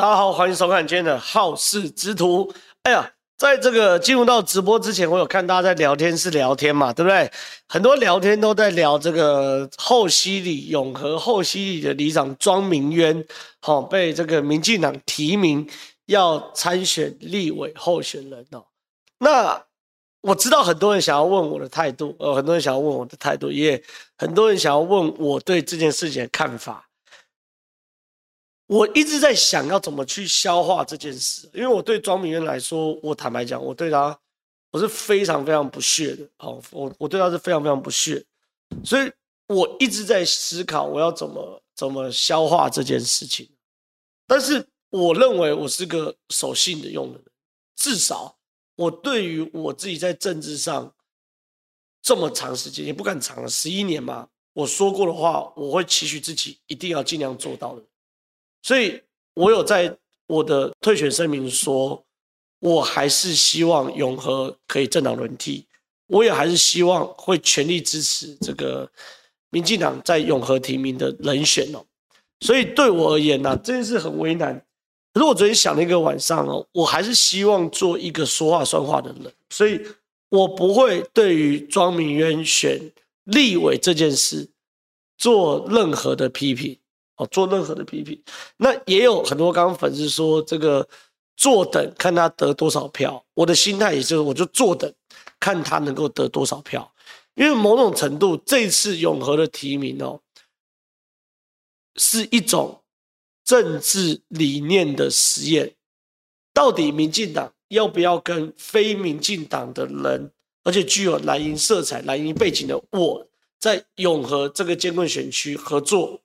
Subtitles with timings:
[0.00, 2.50] 大家好，欢迎收看今天的好事之徒。
[2.84, 7.30] 哎呀，在这个进入到直播之前，我有看大家在聊天室聊天嘛，对不对？
[7.68, 13.22] 很多聊天都在聊这个后溪里永和后溪里的里长庄明渊，
[13.60, 15.68] 好、哦、被这个民进党提名
[16.06, 18.64] 要参选立委候选人哦。
[19.18, 19.62] 那
[20.22, 23.82] 我知道很多人想要问我的态度，呃，很多人想要问我的态度，也
[24.16, 26.86] 很多人想要问我对这件事情的看法。
[28.70, 34.16] 我一直在想要怎么去消化这件事，因为我对庄明渊来说，我坦白讲，我对他
[34.70, 38.24] 我是非常非常不屑的，好，我我对他是非常非常不屑，
[38.84, 39.10] 所以
[39.48, 43.50] 我一直在思考我要怎么怎么消化这件事情。
[44.24, 47.24] 但是我认为我是个守信的用的人，
[47.74, 48.38] 至少
[48.76, 50.94] 我对于我自己在政治上
[52.00, 57.82] 这么长时间也不敢长了十一年嘛，我说过的话，我会期许自己一定要尽量做到的。
[58.62, 59.00] 所以，
[59.34, 59.96] 我有在
[60.26, 62.04] 我的退选声明说，
[62.60, 65.66] 我还是希望永和可以政党轮替，
[66.06, 68.90] 我也还是希望会全力支持这个
[69.50, 71.84] 民进党在永和提名的人选哦。
[72.40, 74.54] 所以对我而言呢，这件事很为难。
[75.12, 79.80] 可是我昨天想了一个晚上哦，我还是希望做一个说话算话的人，所以
[80.28, 82.92] 我不会对于庄明渊选
[83.24, 84.48] 立委这件事
[85.18, 86.78] 做任何的批评。
[87.26, 88.22] 做任何的批评，
[88.56, 90.86] 那也有很多刚刚粉丝说这个
[91.36, 94.92] 坐等看他得多少票，我的心态也就是我就坐等
[95.38, 96.92] 看他能够得多少票，
[97.34, 100.20] 因为某种程度这次永和的提名哦，
[101.96, 102.82] 是一种
[103.44, 105.74] 政治理念的实验，
[106.52, 110.30] 到底民进党要不要跟非民进党的人，
[110.62, 113.26] 而且具有蓝营色彩、蓝营背景的我
[113.58, 116.20] 在永和这个艰困选区合作？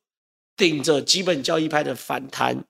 [0.58, 2.64] 顶着基本教义派的反弹，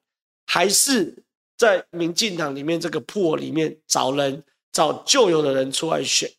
[0.46, 1.24] 还是
[1.58, 6.32] 在民进党里面这个破里面找人，找旧有的人出来选。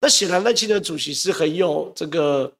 [0.00, 2.52] 那显然赖清德主席是很有这个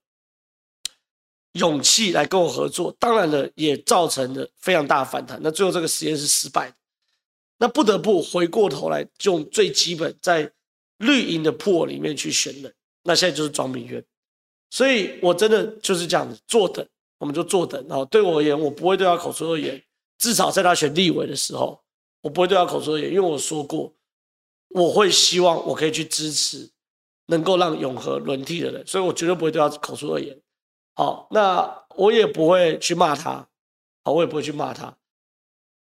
[1.52, 5.38] 勇气来跟我合作，当然了，也造成了非常大的反弹。
[5.42, 6.76] 那最后这个实验是失败的，
[7.58, 10.50] 那不得不回过头来用最基本在
[10.98, 12.74] 绿营的破里面去选人。
[13.03, 14.04] 那现在就是庄明渊，
[14.70, 16.86] 所以我真的就是这样子坐等。
[17.19, 19.82] 我们就坐等，哦对我而言，我不会对他口出恶言。
[20.19, 21.78] 至少在他选立委的时候，
[22.22, 23.94] 我不会对他口出恶言，因为我说过，
[24.69, 26.71] 我会希望我可以去支持
[27.27, 30.41] 能够让永和轮替的人，所以我绝对不会对他口出恶言。
[30.94, 33.47] 好，那我也不会去骂他，
[34.04, 34.97] 好，我也不会去骂他，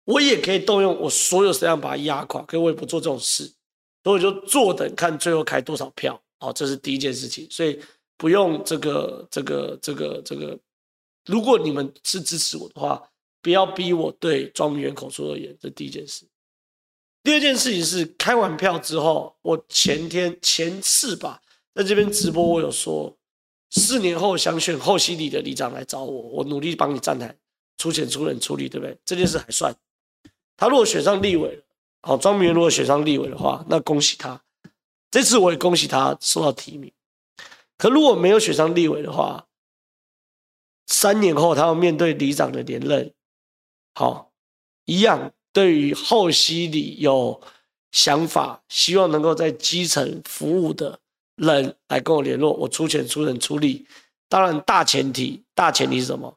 [0.05, 3.43] 我也可以动用我所有力量把他压垮，可是我也不做这种事，
[4.03, 6.19] 所以我就坐等看最后开多少票。
[6.39, 7.79] 好，这是第一件事情，所以
[8.17, 10.59] 不用这个这个这个这个。
[11.25, 13.01] 如果你们是支持我的话，
[13.41, 16.25] 不要逼我对庄明渊口出恶言，这第一件事。
[17.23, 21.41] 第二件事情是开完票之后，我前天前次吧，
[21.73, 23.17] 在这边直播，我有说，
[23.69, 27.33] 四年后想选后溪里的里长来找我，我努力帮你站台，
[27.77, 28.97] 出钱出人出力，对不对？
[29.05, 29.73] 这件事还算。
[30.57, 31.63] 他如果选上立委，
[32.01, 34.41] 好，庄明如果选上立委的话，那恭喜他。
[35.09, 36.91] 这次我也恭喜他受到提名。
[37.77, 39.47] 可如果没有选上立委的话，
[40.87, 43.13] 三年后，他要面对里长的连任，
[43.95, 44.31] 好，
[44.85, 45.33] 一样。
[45.51, 47.39] 对于后溪里有
[47.91, 50.99] 想法，希望能够在基层服务的
[51.35, 53.85] 人来跟我联络，我出钱出人出力。
[54.27, 56.35] 当然，大前提，大前提是什么？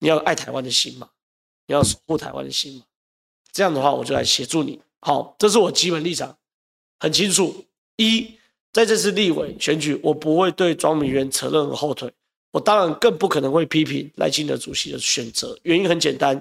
[0.00, 1.08] 你要爱台湾的心嘛，
[1.66, 2.82] 你要守护台湾的心嘛。
[3.50, 4.78] 这样的话，我就来协助你。
[5.00, 6.36] 好，这是我基本立场，
[6.98, 7.64] 很清楚。
[7.96, 8.34] 一，
[8.74, 12.12] 在这次立委选举，我不会对庄明渊扯任何后腿。
[12.50, 16.34] 我当然更不可能会批评赖清德主席的选择，原因很简单，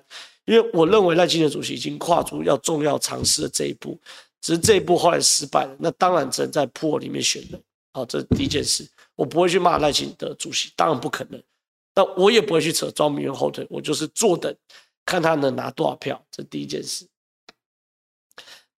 [0.46, 4.00] 因为我认为赖清德主席已经跨出要重要尝试的这一步，
[4.42, 7.62] 只是这一步后来失败了，那当然只能在破里面选人。
[7.94, 11.42] 好，这是第一件事，我不会去骂赖清德主席，当然不可能，
[11.94, 14.56] 但我也不会去扯庄明渊后腿，我就是坐等，
[15.06, 17.08] 看他能拿多少票，这第一件事。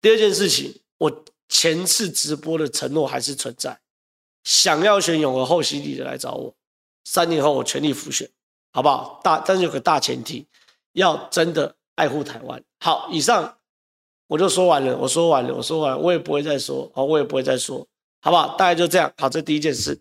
[0.01, 3.79] 第二件事情，我前次直播的承诺还是存在，
[4.45, 6.55] 想要选永和后溪里的来找我。
[7.05, 8.29] 三年后我全力复选，
[8.73, 9.21] 好不好？
[9.25, 10.47] 大，但是有个大前提，
[10.93, 12.63] 要真的爱护台湾。
[12.81, 13.57] 好，以上
[14.27, 17.87] 我就说完了，我说完了，我说完，我也不会再说，好，我也不会再说，
[18.21, 18.57] 好不好？
[18.57, 19.13] 大概就这样。
[19.19, 20.01] 好，这第一件事。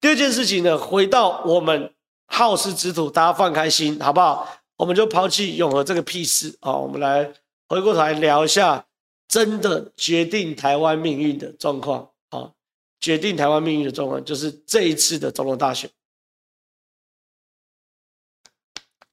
[0.00, 1.92] 第二件事情呢，回到我们
[2.26, 4.48] 好事之徒，大家放开心，好不好？
[4.76, 7.32] 我们就抛弃永和这个屁事，好，我们来
[7.68, 8.86] 回过头来聊一下
[9.26, 12.08] 真的决定台湾命运的状况。
[12.30, 12.54] 好，
[13.00, 15.90] 决定台湾命运的状况就是这一次的总统大选。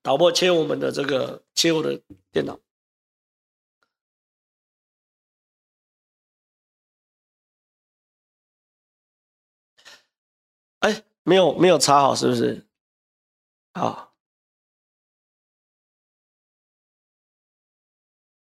[0.06, 2.00] 导播切我们的这个，切我的
[2.32, 2.60] 电脑。
[10.82, 12.68] 哎，没有没有插好，是不是？
[13.74, 14.14] 好，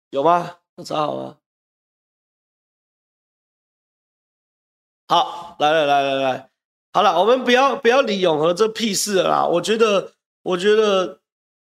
[0.09, 0.61] 有吗？
[0.77, 1.39] 有插好吗？
[5.07, 6.51] 好，来来来来来，
[6.95, 9.47] 好了，我们不要不要理永和这屁事啦。
[9.47, 11.21] 我觉得，我觉得。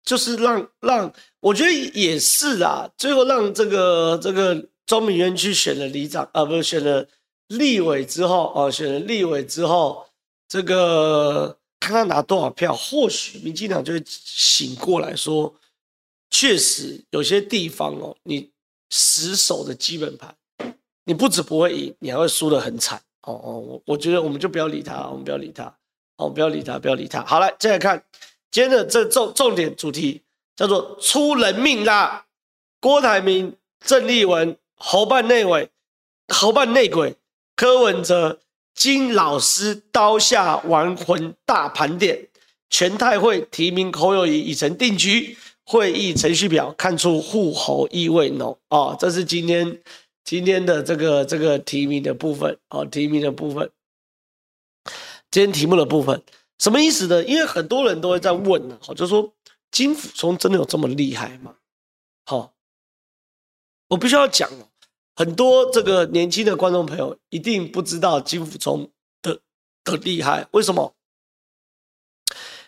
[0.07, 2.91] 就是让让，我觉得也是啦。
[2.97, 7.07] 最后让这个这个庄敏渊去选了里长啊，不是选了
[7.49, 10.07] 立委之后哦，选了立委之后，
[10.49, 15.53] 这个看他拿多少票，或许民进党就会醒过来说，
[16.31, 18.49] 确实有些地方哦，你
[18.91, 20.35] 死守的基本盘，
[21.05, 23.03] 你不止不会赢，你还会输得很惨。
[23.23, 25.77] 哦哦，我我觉得我们就不要理他，我们不要理他，
[26.17, 27.25] 哦，不要理他，不要理他。
[27.25, 28.01] 好来，再来看
[28.51, 30.23] 今天的这重重点主题，
[30.57, 32.27] 叫做出人命啦！
[32.81, 35.71] 郭台铭、郑丽文、侯办内委、
[36.29, 37.17] 侯办内鬼、
[37.55, 38.41] 柯文哲、
[38.75, 42.29] 金老师刀下亡魂大盘点，
[42.71, 49.81] 全代会提名侯友谊已成定局，会议程序表看出护侯意味浓哦，这是今天。
[50.25, 53.71] 今天的这个这个提名的部分，哦，提名的部分，
[55.31, 56.21] 今天题目的部分，
[56.59, 57.23] 什么意思呢？
[57.25, 59.33] 因为很多人都会在问呢，好，就说
[59.71, 61.55] 金溥聪真的有这么厉害吗？
[62.25, 62.55] 好，
[63.89, 64.69] 我必须要讲哦，
[65.15, 68.91] 很多这个年轻的观众朋友一定不知道金溥聪
[69.23, 69.41] 的
[69.85, 70.95] 的厉害，为什么？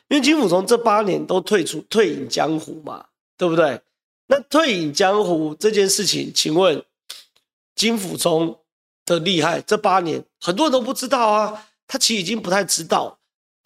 [0.09, 3.07] 因为金溥聪这八年都退出退隐江湖嘛，
[3.37, 3.83] 对不对？
[4.27, 6.85] 那退隐江湖这件事情，请问？
[7.75, 8.59] 金溥聪
[9.05, 13.18] 的厉害，这八年很多人都不知道啊，他其实已经不太知道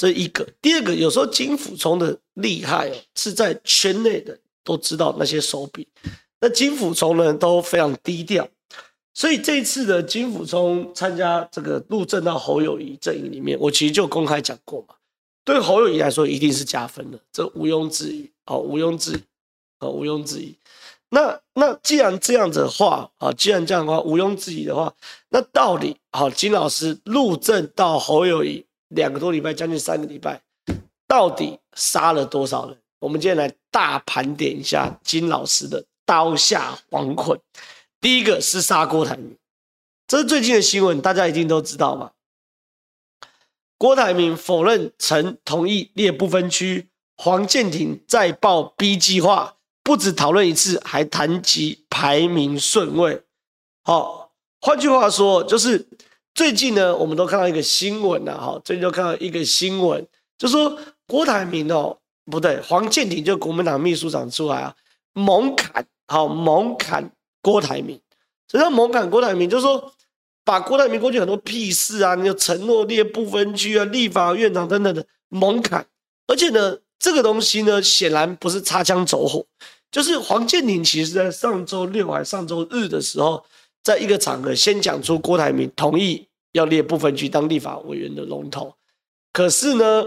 [0.03, 0.45] 这一个。
[0.61, 5.87] 第二个，有时候金溥聪的厉害哦，是在圈内的都知道那些手笔，
[6.41, 8.49] 那金溥聪呢都非常低调，
[9.15, 14.97] 所以这次的金溥聪参加这个入政到侯友宜阵营里面，我其实就公开讲过嘛，
[15.45, 19.23] 对侯友宜来说一定是加分的，这毋庸置疑，哦，毋庸置疑，
[19.79, 20.53] 哦，毋庸置疑。
[21.11, 24.93] 那那既然这样子的话啊，既然这样的话毋庸置疑的话，
[25.29, 30.41] 那到底好金老师入政到侯友宜两个多礼拜，将近三个礼拜，
[31.07, 32.79] 到底杀了多少人？
[33.01, 37.39] 我们今天来大盘点一下金老师的刀下亡魂。
[38.01, 39.37] 第一个是杀郭台铭，
[40.07, 42.13] 这是最近的新闻，大家一定都知道嘛。
[43.79, 49.57] 郭台铭否认曾同意列不分区，黄建庭再爆 B 计划。
[49.85, 53.25] 不止讨论一次，还谈及排名顺位。
[53.83, 54.31] 好，
[54.61, 55.89] 换句话说，就是
[56.43, 58.37] 最近呢，我们都看到一个新闻了。
[58.37, 60.05] 哈，最近就看到一个新闻，
[60.37, 64.75] 就说郭台铭哦，不对，黄健庭就国民党秘书长出来啊，
[65.13, 67.09] 猛砍，好猛砍
[67.41, 67.97] 郭台铭。
[68.51, 69.49] 什么叫猛砍郭台铭？
[69.49, 69.93] 就是说
[70.45, 75.87] 把郭台铭过去很多屁事啊，你有承诺列不分区啊，立法院长等等的猛砍，
[76.27, 76.77] 而且呢。
[76.99, 79.45] 这个东西呢，显然不是擦枪走火，
[79.91, 83.45] 就是黄健庭其实在上周六还上周日的时候，
[83.83, 88.75] 在一个场合先讲出郭台铭同意要列不分区当立法委员的龙头，
[89.33, 90.05] 可是呢，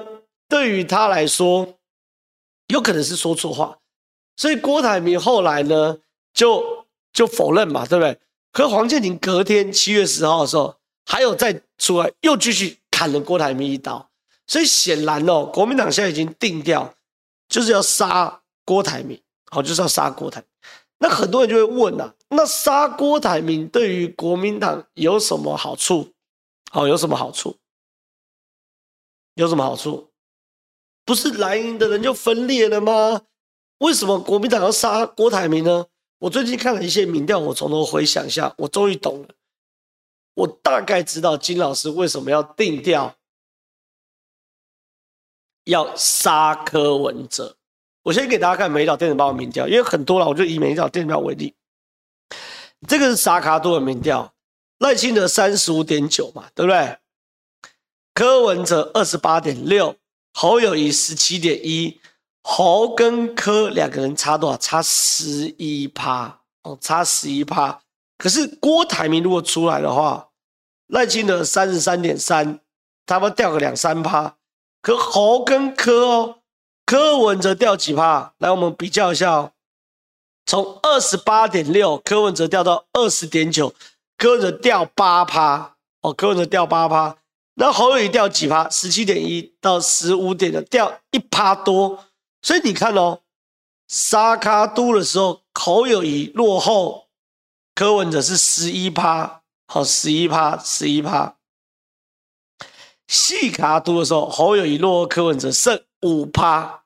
[0.48, 1.76] 对于他来说，
[2.68, 3.80] 有可能是说错话，
[4.38, 5.98] 所以郭台铭后来呢
[6.34, 8.20] 就就否认嘛，对不对？
[8.52, 14.10] 可黄健庭隔天七月十号的时候，还有再出来又继续砍了郭台铭一刀。
[14.48, 16.94] 所以显然哦，国民党现在已经定调，
[17.50, 19.20] 就是要杀郭台铭，
[19.50, 20.44] 好，就是要杀郭台。
[21.00, 26.10] 那很多人就会问啊，那杀郭台铭对于国民党有什么好处？
[26.76, 27.56] 好，有什么好处？
[29.36, 30.12] 有什么好处？
[31.06, 33.22] 不是蓝营的人就分裂了吗？
[33.78, 35.86] 为什么国民党要杀郭台铭呢？
[36.18, 39.30] 我最近看了一些民调，我从头回想一下，我终于懂了，
[40.34, 43.16] 我大概知道金老师为什么要定调。
[45.64, 47.56] 要杀柯文哲，
[48.04, 51.56] 我先给大家看《美岛电子报》的民调，因为很多了，我就以《美岛电子报》为例。
[52.86, 54.35] 这个是萨卡多的民调，
[54.80, 56.98] 赖清德三十五点九嘛，对不对？
[58.14, 59.96] 柯文哲二十八点六，
[60.34, 62.00] 侯友谊十七点一，
[62.44, 64.58] 侯跟柯两个人差多少？
[64.58, 67.82] 差十一趴哦，差十一趴。
[68.18, 70.30] 可是郭台铭如果出来的话，
[70.88, 72.60] 赖清德三十三点三，
[73.08, 74.38] 差不掉个两三趴。
[74.82, 76.40] 可侯跟柯哦，
[76.86, 78.34] 柯文哲掉几趴？
[78.38, 79.52] 来，我们比较一下哦。
[80.46, 83.74] 从二十八点六，柯文哲掉到二十点九，
[84.18, 87.18] 柯文哲掉八趴哦，柯文哲掉八趴。
[87.56, 88.70] 那侯友宜掉几趴？
[88.70, 92.06] 十七点一到十五点的，掉一趴多。
[92.42, 93.22] 所以你看哦，
[93.88, 97.08] 沙卡都的时候，侯友宜落后
[97.74, 101.38] 柯文哲是十一趴，好，十一趴，十一趴。
[103.08, 106.84] 细卡都的时候，侯友宜落后柯文哲剩五趴，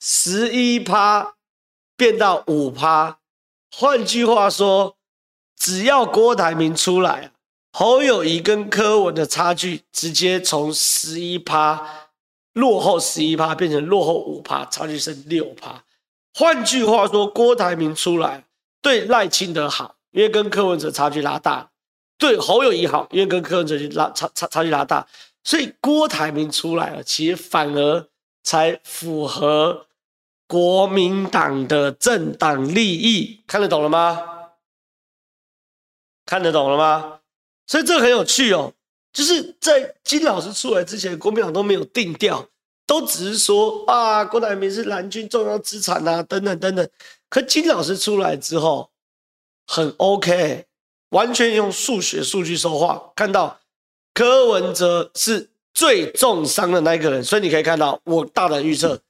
[0.00, 1.36] 十一趴
[1.96, 3.20] 变到五趴。
[3.70, 4.95] 换句话说，
[5.58, 7.32] 只要郭台铭出来，
[7.72, 12.08] 侯友谊跟柯文的差距直接从十一趴
[12.52, 15.84] 落后十一趴变成落后五趴，差距剩六趴。
[16.34, 18.44] 换句话说，郭台铭出来
[18.80, 21.70] 对赖清德好，因为跟柯文哲差距拉大。
[22.18, 25.06] 对侯友谊好，因为跟柯文哲拉差差差距拉大，
[25.44, 28.08] 所以郭台铭出来了，其实反而
[28.42, 29.86] 才符合
[30.46, 34.18] 国民党的政党利益，看得懂了吗？
[36.26, 37.20] 看得懂了吗？
[37.66, 38.72] 所以这很有趣哦，
[39.12, 42.46] 就是在金老师出来之前，国民党都没有定调，
[42.86, 46.86] 都只是说啊，郭台铭是蓝军重要资产啊，等等等等。
[47.30, 48.90] 可金老师出来之后，
[49.66, 50.66] 很 OK。
[51.10, 53.60] 完全用数学数据说话，看到
[54.12, 59.00] 柯文哲是最重伤的那一个人，所以你可以看到我大胆预测，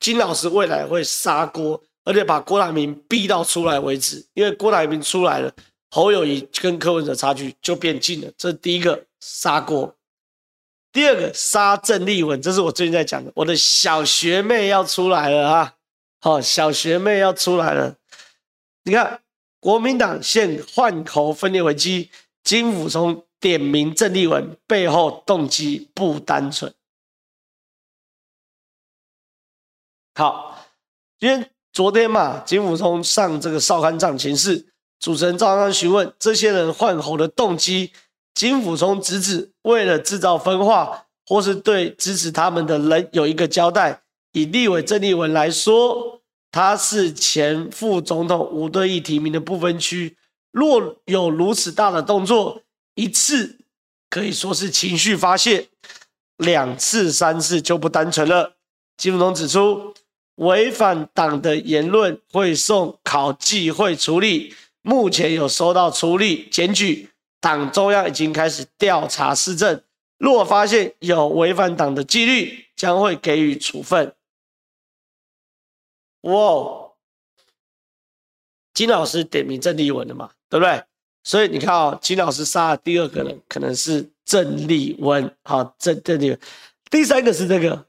[0.00, 5.50] 金老师未来会杀锅，而且把郭台铭逼到出来为止，因为郭台铭出来了，
[5.90, 9.96] 侯友宜跟柯文哲差距就变近了，这是第一个杀锅。
[10.92, 15.74] 第二个杀郑丽文，这是我最近在讲的，我的小学妹要出来了啊！
[16.20, 17.96] 好，小学妹要出来了，
[18.84, 19.22] 你看。
[19.60, 22.12] 国民党现换侯分裂危机，
[22.44, 26.72] 金溥聪点名郑丽文背后动机不单纯。
[30.14, 30.64] 好，
[31.18, 37.92] 因为昨天嘛，金溥聪上这个少康战情室，主持人赵康询问这些人换候的动机，
[38.34, 44.02] 金溥聪直指为了制造分化，或是对支持他们的人有一个交代。
[44.32, 46.16] 以立委郑丽文来说。
[46.50, 50.16] 他是前副总统吴敦义提名的不分区，
[50.50, 52.62] 若有如此大的动作，
[52.94, 53.58] 一次
[54.08, 55.68] 可以说是情绪发泄，
[56.38, 58.54] 两次、三次就不单纯了。
[58.96, 59.92] 金溥聪指出，
[60.36, 64.54] 违反党的言论会送考纪会处理，
[64.88, 69.82] 目前有收到处理检举，党中央已经开始调查市政，
[70.16, 74.14] 若发现有违反党的纪律，将会给予处分。
[76.22, 76.92] 哇，
[78.72, 80.82] 金老师点名郑立文的嘛，对不对？
[81.22, 86.40] 所以你看哦，金老师杀的第二个人可能是郑立文，好，郑郑立文。
[86.88, 87.84] 第三个是这个，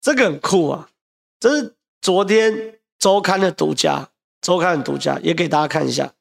[0.00, 0.90] 这个很酷啊，
[1.38, 4.10] 这是昨天周刊的独家，
[4.48, 6.14] 周刊的独家也给大家看一下。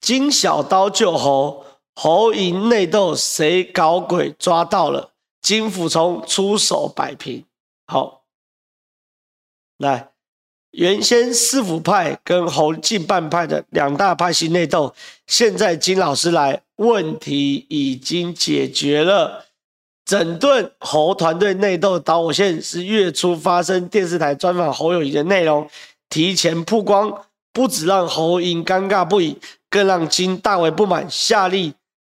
[0.00, 1.66] 金小刀救侯，
[1.96, 5.14] 侯赢内斗谁搞鬼抓到了。
[5.42, 7.44] 金溥聪出手摆平，
[7.88, 8.22] 好，
[9.78, 10.12] 来，
[10.70, 14.94] 原先四府派跟侯进半派的两大派系内斗，
[15.26, 19.46] 现在金老师来，问题已经解决了。
[20.04, 25.68] 整顿侯团队内斗导火线是月初发生电视台专访侯友谊的内容，
[26.10, 29.38] 提前曝光，不止让侯赢尴尬不已，
[29.70, 31.74] 更让金大为不满，下令。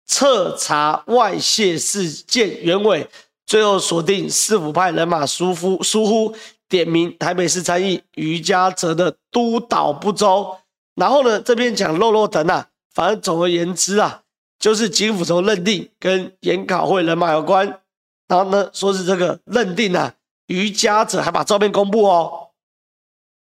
[0.08, 3.08] 彻查外泄事件原委，
[3.48, 6.36] 最后锁定市府派人马疏忽疏忽，
[6.70, 10.58] 点名台北市参议余嘉泽的督导不周。
[10.94, 14.22] 然后呢，这边讲漏漏等啊，反正总而言之啊，
[14.66, 17.82] 就是金溥聪认定跟研考会人马有关。
[18.28, 20.16] 然后呢，说是这个认定啊，
[20.48, 22.48] 于嘉泽还把照片公布哦，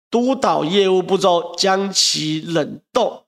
[0.10, 3.22] 督导业务不周，将其冷冻。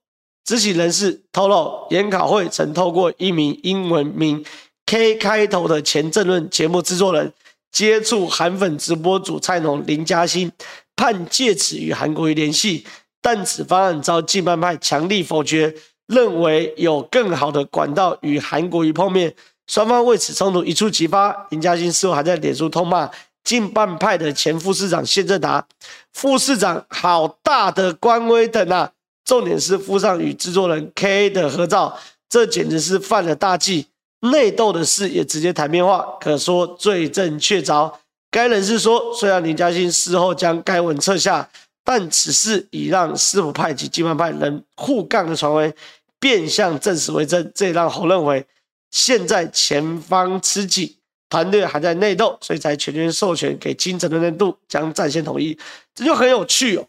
[0.43, 4.43] 知情人士透露，研考会曾透过一名英文名
[4.87, 7.31] K 开头的前政论节目制作人
[7.71, 10.51] 接触韩粉直播主蔡农、林嘉欣，
[10.95, 12.87] 盼借此与韩国瑜联系，
[13.21, 15.75] 但此方案遭近半派强力否决，
[16.07, 19.35] 认为有更好的管道与韩国瑜碰面。
[19.67, 23.09] 双方为此冲突一触即发，林嘉欣事后还在脸书痛骂
[23.43, 25.65] 近半派的前副市长谢振达，
[26.11, 28.91] 副市长好大的官威等啊！
[29.25, 31.97] 重点是附上与制作人 K 的合照，
[32.29, 33.87] 这简直是犯了大忌。
[34.19, 37.93] 内斗的事也直接台面化，可说罪证确凿。
[38.29, 41.49] 该人士说，虽然林嘉欣事后将该文撤下，
[41.83, 45.73] 但此事已让市府派及金门派人互杠的传闻
[46.19, 47.51] 变相证实为真。
[47.53, 48.45] 这也让侯认为，
[48.91, 50.95] 现在前方吃紧，
[51.29, 55.57] 团队还在内斗，所以才全权授权给金城的年度将战线统一，
[55.93, 56.87] 这就很有趣哦。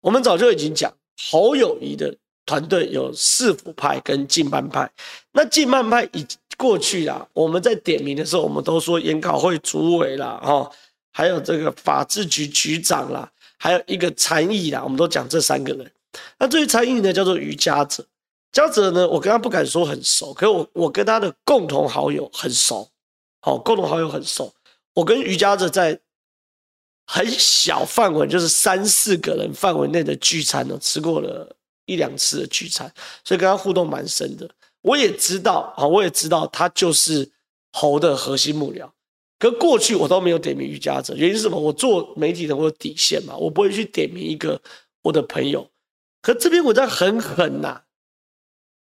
[0.00, 0.92] 我们早就已经讲，
[1.30, 2.14] 侯友谊的
[2.46, 4.88] 团队有市府派跟近半派。
[5.32, 6.24] 那近半派已
[6.56, 10.70] 过去啦，我们在点名的时候，我们都说研考会主委啦，哈，
[11.12, 15.92] 还有这个法制局局长啦，还有一个参议啦，我们都讲这三个人。
[16.38, 18.04] 那最蔡英文的叫做于嘉泽，
[18.50, 22.90] 嘉泽呢，我跟他不敢说很熟，可是我我跟他的共同好友很熟，
[23.40, 24.52] 好，共同好友很熟。
[24.94, 25.98] 我跟于嘉泽在
[27.06, 32.92] 很小范围，就是三四个人范围内的聚餐呢，吃过了一两次的聚餐，
[33.24, 34.48] 所以跟他互动蛮深的。
[34.82, 37.30] 我也知道啊，我也知道他就是
[37.72, 38.90] 侯的核心幕僚。
[39.42, 41.58] 可过去我都没有点名于嘉泽，原因是什么？
[41.58, 44.62] 我做媒体的我有底线嘛，我不会去点名一个
[45.02, 45.68] 我的朋友。
[46.20, 47.82] 可这边我在很狠呐、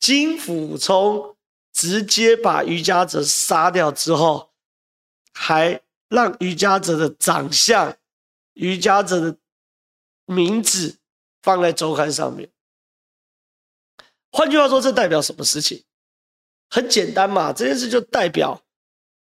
[0.00, 1.36] 金溥聪
[1.72, 4.50] 直接把于嘉泽杀掉之后，
[5.32, 7.96] 还让于嘉泽的长相、
[8.54, 9.36] 于嘉泽的
[10.24, 10.96] 名字
[11.42, 12.50] 放在周刊上面。
[14.32, 15.84] 换句话说，这代表什么事情？
[16.68, 18.60] 很简单嘛，这件事就代表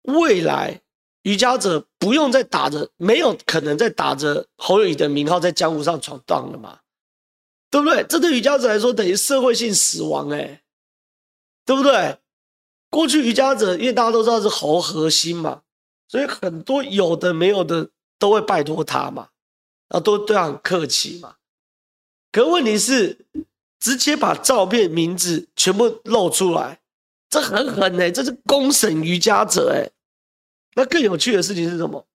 [0.02, 0.82] 未来。
[1.26, 6.78] 瑜伽者不用再打着，没有可能再打着侯友宜的名号在江湖上闯荡了嘛，
[7.68, 8.04] 对不对？
[8.04, 10.62] 这对瑜伽者来说等于社会性死亡，哎，
[11.64, 12.18] 对不对？
[12.90, 15.62] 过去瑜伽者，因为大家都知道是侯核心嘛，
[16.06, 17.90] 所以很多有的没有的
[18.20, 19.30] 都会拜托他嘛，
[19.88, 21.34] 然后都对他很客气嘛。
[22.30, 23.26] 可问题是，
[23.80, 26.78] 直接把照片、名字全部露出来，
[27.28, 29.90] 这很狠哎，这是公审瑜伽者哎。
[30.76, 32.06] 那更有趣的事情是什么？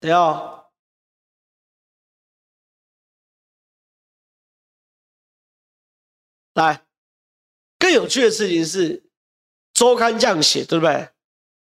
[0.00, 0.64] 等下，
[6.54, 6.84] 来，
[7.78, 9.04] 更有趣的事情是，
[9.72, 11.10] 周刊这样写，对不对？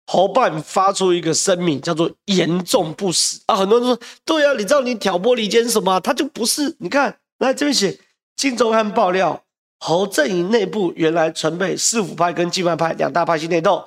[0.08, 3.56] 侯办发出一个声明，叫做“严重不实”啊！
[3.56, 6.00] 很多人说，对啊，你知道你挑拨离间什么啊？
[6.00, 7.92] 他就不是，你看，来这边写，
[8.36, 9.46] 《镜周刊》爆料。
[9.80, 13.84] 侯阵营内部原来存备市府派跟亲派派两大派系内斗，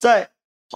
[0.00, 0.30] 在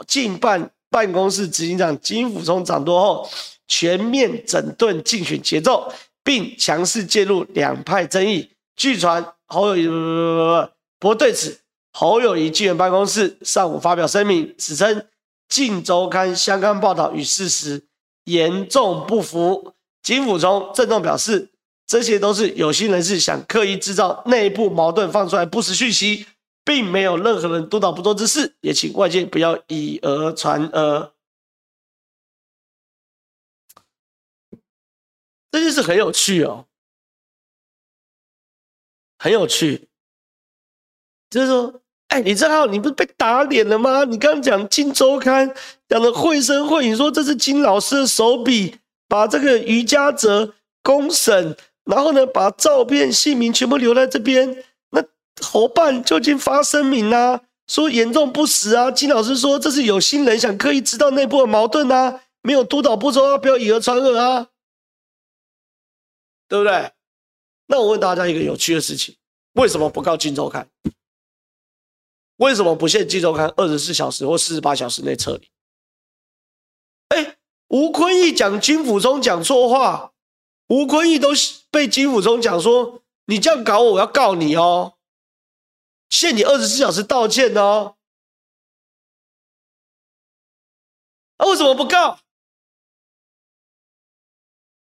[0.06, 3.30] 竞办办公室执行长金辅聪掌舵后，
[3.66, 5.90] 全面整顿竞选节奏，
[6.23, 8.50] 并强势介入两派争议。
[8.76, 10.69] 据传侯友宜不不不不
[11.00, 11.58] 不，不对此，
[11.93, 15.00] 侯友谊竞选办公室上午发表声明，指称
[15.49, 17.82] 《晋周刊》相关报道与事实
[18.25, 19.73] 严重不符。
[20.02, 21.49] 金辅聪郑重表示。
[21.88, 26.26] 这些都是有心人士想刻意制造内部矛盾，放出来不实讯息，
[26.62, 31.14] 并没有任何人督导不周之事，也请外界不要以讹传讹。
[35.50, 36.66] 这件事很有趣哦，
[39.18, 39.88] 很有趣。
[41.30, 44.04] 就是说，哎，李正浩，你不是被打脸了吗？
[44.04, 45.48] 你刚刚讲《金周刊》
[45.88, 48.76] 讲的绘声绘影，说这是金老师的手笔，
[49.08, 51.56] 把这个余嘉泽公审。
[51.88, 54.62] 然后呢，把照片、姓名全部留在这边。
[54.90, 55.02] 那
[55.40, 58.90] 侯办就已经发声明、啊，说严重不实啊。
[58.90, 64.48] 金老师说这是有心人想刻意知道内部的矛盾啊，没有督导不周啊，不要以讹传讹啊，
[66.46, 66.92] 对不对？
[67.68, 69.16] 那我问大家一个有趣的事情：
[69.54, 70.68] 为什么不告《金周刊》？
[72.36, 75.48] 为什么不限《金周刊》二十四小时或四十八小时内撤离？
[77.08, 80.12] 哎，吴坤义讲金溥聪讲错话。
[80.68, 81.30] 吴坤义都
[81.71, 84.99] 被金溥聪讲说，你这样搞我，我要告你哦，
[86.11, 87.97] 限你二十四小时道歉哦。
[91.37, 92.21] 啊，为什么不告？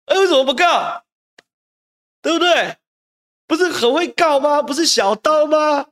[0.07, 1.05] 哎，为什么不告？
[2.23, 2.79] 对不对？
[3.47, 4.62] 不是很会告吗？
[4.62, 5.90] 不是小刀吗？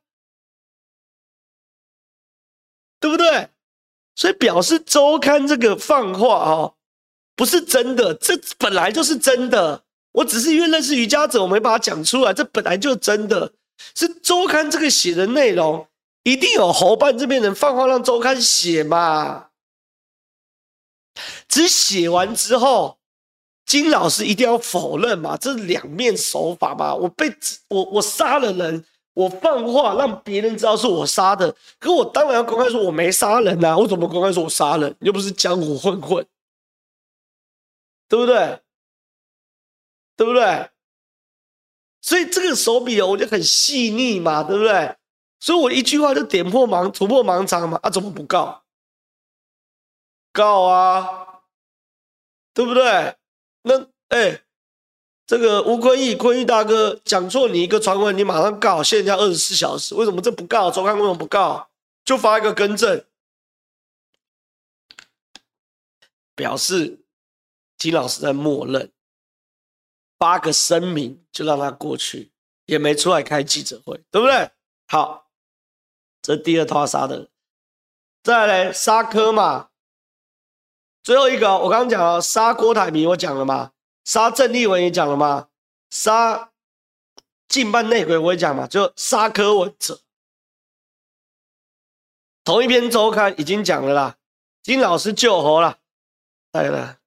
[2.98, 3.50] 对不对？
[4.14, 6.76] 所以表示周刊这个放话哦。
[7.36, 9.84] 不是真的，这本来就是真的。
[10.18, 12.34] 我只是因为认识瑜伽者，我没把它讲出来。
[12.34, 13.52] 这本来就真的，
[13.94, 15.86] 是周刊这个写的内容，
[16.24, 19.46] 一定有侯办这边人放话让周刊写嘛。
[21.48, 22.98] 只写完之后，
[23.64, 26.92] 金老师一定要否认嘛，这是两面手法嘛。
[26.94, 27.32] 我被
[27.68, 33.78] 我我杀了人，我放话让别人知道是我杀的，可我当然要公开说我没杀人呐、啊。
[33.78, 34.96] 我怎么公开说我杀人？
[34.98, 36.26] 又不是江湖混混。
[38.08, 38.58] 对不对？
[40.18, 40.68] 对不对？
[42.00, 44.96] 所以这个手笔哦，我就很细腻嘛，对不对？
[45.38, 47.78] 所以我一句话就点破盲、突破盲肠嘛。
[47.84, 48.64] 啊，怎么不告？
[50.32, 51.42] 告啊，
[52.52, 53.14] 对不对？
[53.62, 54.42] 那哎，
[55.24, 59.94] 这个吴坤义、坤义大哥讲错你一个传闻，你马上告，限人家二十四小时。
[59.94, 60.68] 为什么这不告？
[60.68, 61.68] 周刊为什么不告？
[62.04, 63.04] 就发一个更正，
[66.34, 66.98] 表示。
[67.76, 68.90] 金老师在默认，
[70.18, 72.32] 发个声明就让他过去，
[72.66, 74.50] 也没出来开记者会，对不对？
[74.86, 75.30] 好，
[76.20, 77.28] 这第二套杀的，
[78.22, 79.70] 再来杀科嘛，
[81.02, 83.72] 最后一个，我刚刚讲了杀郭台铭，我讲了吗？
[84.04, 85.50] 杀郑丽文也讲了吗？
[85.90, 86.52] 杀
[87.46, 90.00] 近半内鬼我也讲嘛，就杀柯文哲。
[92.44, 94.16] 同一篇周刊已经讲了啦，
[94.62, 95.78] 金老师救活了，
[96.52, 96.98] 来了，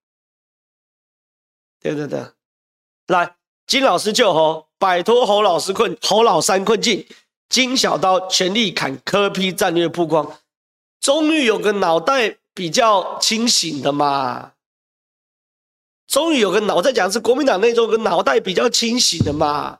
[1.80, 2.32] 对对对，
[3.07, 3.35] 来，
[3.67, 7.05] 金老师救猴，摆脱侯老师困侯老三困境，
[7.49, 10.39] 金小刀全力砍科批战略曝光，
[10.99, 14.53] 终于有个脑袋比较清醒的嘛，
[16.07, 19.79] 终于有个脑袋讲是国民党内中有个脑袋比较清醒的嘛，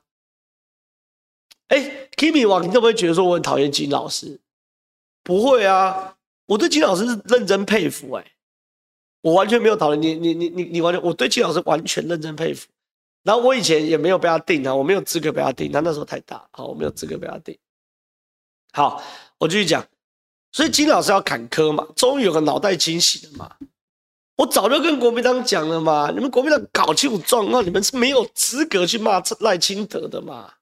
[1.68, 4.40] 哎，Kimi 王，你会不会觉得说我很讨厌金老师？
[5.24, 8.26] 不会啊，我对金老师是认真佩服哎、
[9.22, 12.68] 我完全没有讨厌你你你你你完全，我对金老师完全认真佩服。
[13.24, 17.58] 然后我以前也没有被他定啊，我没有资格被他定，他那时候太大，好，我没有资格被他定。
[18.74, 19.04] 好，
[19.38, 19.86] 我继续讲，
[20.52, 23.56] 所以金老师要坎坷嘛，终于有个脑袋清醒了嘛。
[24.38, 30.54] 我早就跟国民党讲了嘛，你们国民党搞清楚状况，你们是没有资格去骂赖清德的嘛。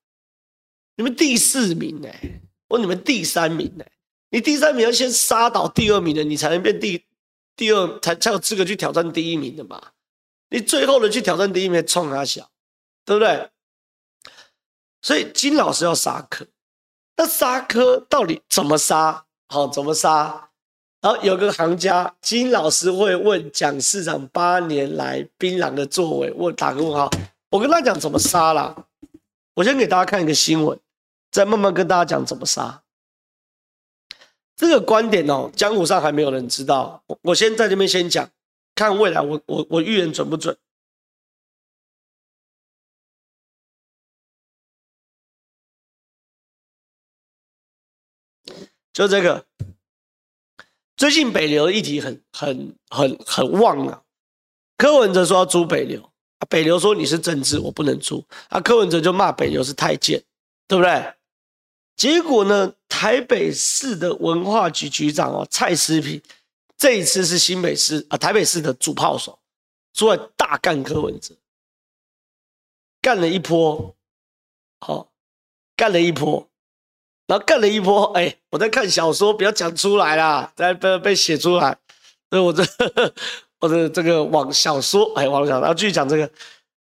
[0.98, 3.90] 你们第四名哎、欸，我你们第三名哎、
[4.32, 7.06] 你第三名要先杀倒第二名的，你才能变第
[7.56, 9.82] 第二，才才有资格去挑战第一名的嘛。
[10.50, 12.50] 你最后的去挑战第一名，冲他小，
[13.06, 13.50] 对不对？
[15.02, 16.46] 所以金老师要杀科，
[17.16, 19.26] 那杀科到底怎么杀？
[19.48, 20.50] 好，怎么杀？
[21.02, 27.10] 然后有个行家，金老师会问蒋市长八年来槟榔的作为，问打个问号。
[27.52, 28.76] 我跟他讲怎么杀啦。
[29.54, 30.78] 我先给大家看一个新闻，
[31.32, 32.84] 再慢慢跟大家讲怎么杀。
[34.58, 37.02] 这个观点哦，江湖上还没有人知道。
[37.22, 38.30] 我先在这边先讲，
[38.80, 40.58] 看未来我我我预言准不准？
[48.94, 49.46] 就这个，
[50.96, 54.02] 最近北流的议题很很很很旺啊。
[54.78, 56.02] 柯文哲说要租北流，
[56.38, 58.26] 啊，北流说你是政治，我不能租。
[58.48, 60.24] 啊，柯文哲就骂北流是太监，
[60.70, 61.14] 对不对？
[61.98, 62.74] 结果呢？
[62.88, 66.22] 台北市的文化局局长哦，蔡思萍，
[66.80, 69.38] 这一次是新北市啊，台北市的主炮手，
[69.94, 71.36] 出来大干柯文哲，
[73.02, 73.96] 干了一波，
[74.80, 75.12] 好，
[75.76, 76.50] 干了一波，
[77.28, 81.78] 然后干了一波，哎，我在看小说，不要讲出来啦，再被被写出来，
[82.30, 82.64] 所以我这
[83.60, 86.32] 我的这个网小说，哎，网小说，然后继续讲这个，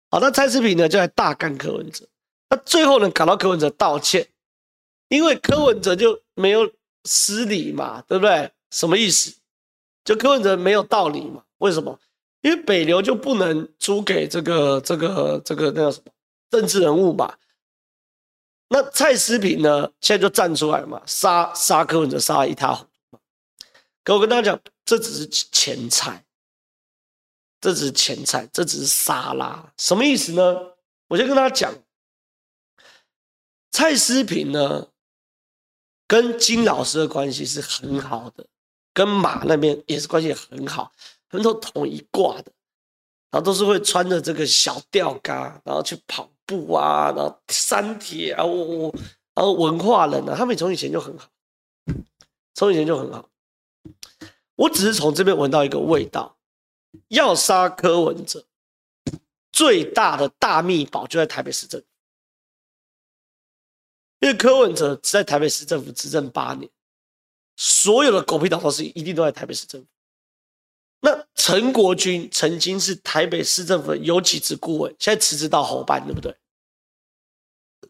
[0.08, 2.06] 好，那蔡诗萍呢就来大干柯文哲，
[2.48, 4.28] 那最后呢，搞到柯文哲道歉。
[5.08, 6.72] 因为柯文哲就没有
[7.04, 8.52] 失礼嘛，对不对？
[8.70, 9.39] 什么意思？
[10.04, 11.44] 就柯文哲没有道理嘛？
[11.58, 11.98] 为什么？
[12.40, 16.10] 因为北流就不能租给这个、这个、这个那叫什么
[16.50, 17.36] 政治人物嘛？
[18.68, 19.90] 那蔡思萍呢？
[20.00, 23.18] 现在就站出来嘛，杀杀柯文哲，杀一塌糊涂嘛。
[24.04, 26.24] 可我跟大家讲，这只是前菜，
[27.60, 29.72] 这只是前菜，这只是沙拉。
[29.76, 30.56] 什么意思呢？
[31.08, 31.74] 我先跟大家讲，
[33.70, 34.88] 蔡思萍呢？
[36.06, 38.44] 跟金老师的关系是很好的，
[38.92, 40.92] 跟马那边也是关系很好，
[41.28, 42.52] 他们都同一挂的，
[43.30, 48.94] 然后都是会穿着这个小吊嘎，然后去跑步啊，然后三铁啊，我我，
[49.34, 51.28] 然后文化人啊，他们从以前就很好，
[52.54, 53.28] 从以前就很好。
[54.56, 56.36] 我只是从这边闻到一个味道，
[57.08, 58.44] 要杀柯文哲，
[59.52, 61.86] 最大的大秘宝就在台北市政府。
[64.18, 66.70] 因为柯文哲在台北市政府执政八年，
[67.62, 69.86] 所有的狗屁倒灶事一定都在台北市政府。
[71.00, 76.34] 那陈国军曾经是台北市政府的有几职顾问，现在辞职到侯办，对不对？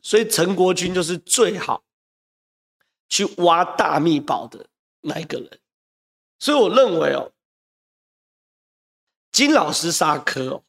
[0.03, 1.85] 所以陈国军就是最好
[3.09, 4.67] 去挖大秘宝的
[5.03, 5.61] 那一个人。
[6.41, 7.31] 所以我认为哦，
[9.31, 10.65] 金老师杀柯哦，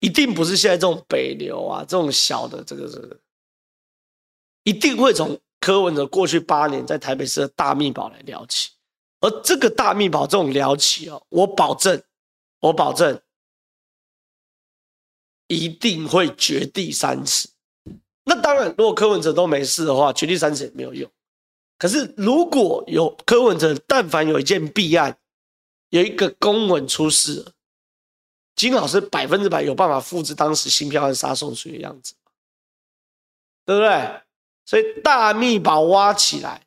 [0.00, 3.20] 一定不是现在这种北流啊，这种小的这个这个。
[4.64, 8.70] 一定会从柯文哲过去八年在台北市的大秘宝来聊起，
[9.18, 12.00] 而这个大秘宝这种聊起哦，我保证，
[12.60, 13.20] 我保证，
[15.48, 17.48] 一定会绝地三尺。
[18.22, 21.10] 那当然，如果柯文哲都没事的话，绝地三尺也没有用。
[21.78, 25.18] 可是如果有柯文哲，但凡有一件弊案，
[25.88, 27.44] 有一个公文出事，
[28.54, 32.14] 金老师百分之百有办法复制当时新票案杀宋楚的样子，
[33.64, 34.22] 对不对？
[34.66, 36.60] 所以大秘宝挖起来，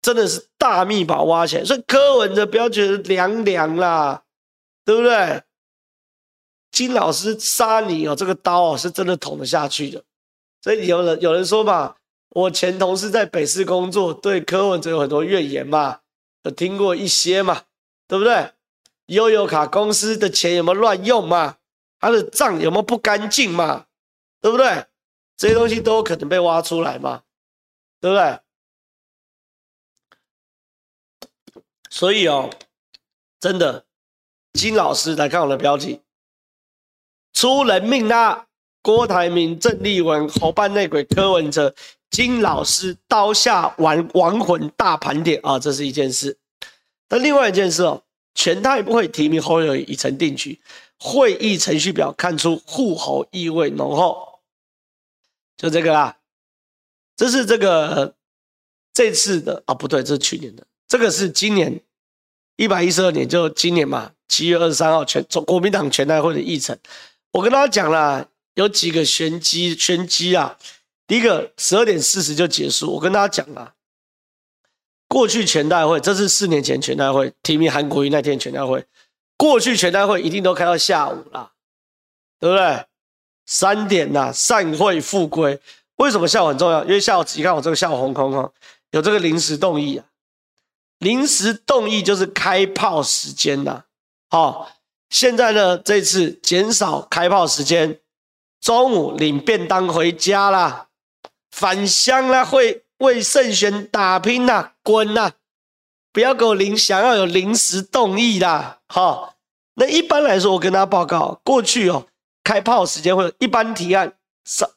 [0.00, 1.64] 真的是大秘宝挖起来。
[1.64, 4.24] 所以柯文哲不要觉得凉凉啦，
[4.84, 5.42] 对不对？
[6.72, 10.02] 金老师杀你哦，这个刀哦是真的捅得下去的。
[10.62, 11.96] 所以有人有人说嘛，
[12.30, 16.00] 我前同事在北市工作，对柯文哲有很多怨言嘛，
[16.44, 17.64] 有听过一些嘛，
[18.08, 18.50] 对不对？
[19.06, 21.56] 悠游卡公司的钱有没有乱用嘛？
[22.00, 23.84] 他的账有没有不干净嘛？
[24.40, 24.86] 对不对？
[25.36, 27.22] 这些东西都有可能被挖出来嘛？
[28.00, 28.38] 对不对？
[31.90, 32.50] 所以哦，
[33.38, 33.84] 真的，
[34.52, 36.00] 金老师来看我的标题，
[37.32, 38.46] 出人命啦！
[38.80, 41.72] 郭台铭、郑丽文、侯办内鬼、柯文哲、
[42.10, 46.38] 金老师刀下亡亡魂大盘点啊，这是一件事。
[47.08, 48.02] 那另外一件事哦，
[48.34, 50.60] 全代会提名侯友宜已成定局，
[50.98, 54.31] 会议程序表看出护侯意味浓厚，
[55.56, 56.16] 就这个啦。
[57.16, 58.14] 这是这个
[58.92, 61.80] 这次的啊，不对，这是去年的，这个是今年
[62.56, 66.78] 一百一十二年，就今年嘛，七月二十三号全国民党全代会的议程，
[67.32, 68.28] 我跟大家讲了。
[68.54, 70.58] 有几个玄机，玄机啊！
[71.06, 72.92] 第一个，十二点四十就结束。
[72.92, 73.72] 我跟大家讲啊，
[75.08, 78.84] 过去全代会，这是四年前全代会提名韩国瑜那天全代会，
[79.38, 81.52] 过去全代会一定都开到下午啦，
[82.38, 82.84] 对不对？
[83.52, 85.60] 三点呐，散会复归。
[85.96, 86.82] 为什么下午很重要？
[86.84, 88.50] 因为下午你看我这个下午红空空，
[88.92, 90.06] 有这个临时动议啊，
[91.00, 93.84] 临时动议就是开炮时间呐。
[94.30, 94.70] 好，
[95.10, 97.98] 现在呢，这次减少开炮时间。
[98.58, 100.86] 中午领便当回家啦，
[101.50, 105.32] 返乡啦，会为胜选打拼啦，滚啦！
[106.10, 109.34] 不要给我临，想要有临时动议啦，好。
[109.74, 112.06] 那一般来说，我跟大家报告，过去哦，
[112.44, 114.12] 开炮时间会有一般提案
[114.44, 114.68] 上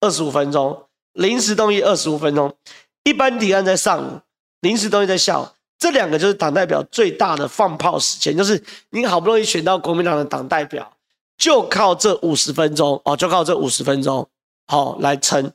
[0.00, 2.54] 二十五分钟，临时动议二十五分钟，
[3.04, 4.20] 一般提案在上午，
[4.60, 10.92] 临时动议在下午，这两个就是党代表最大的放炮时间，就是你好不容易选到国民党的党代表。
[11.36, 14.28] 就靠这五十分钟哦，就靠这五十分钟，
[14.66, 15.52] 好来撑，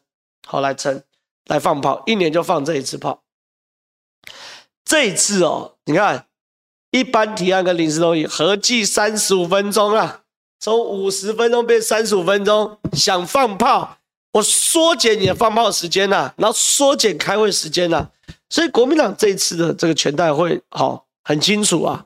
[0.48, 1.04] 好来撑，
[1.48, 3.22] 来放炮，一年就放这一次炮。
[4.86, 6.28] 这一次哦，你看，
[6.92, 10.23] 一般提案跟临时动议合计三十五分钟啊，
[10.64, 13.98] 从五十分钟变三十五分钟，想放炮，
[14.32, 18.08] 我缩减你的放炮时间呐，然后缩减开会时间呐，
[18.50, 22.06] 所以国民党这一次的这个全代会，好很清楚啊，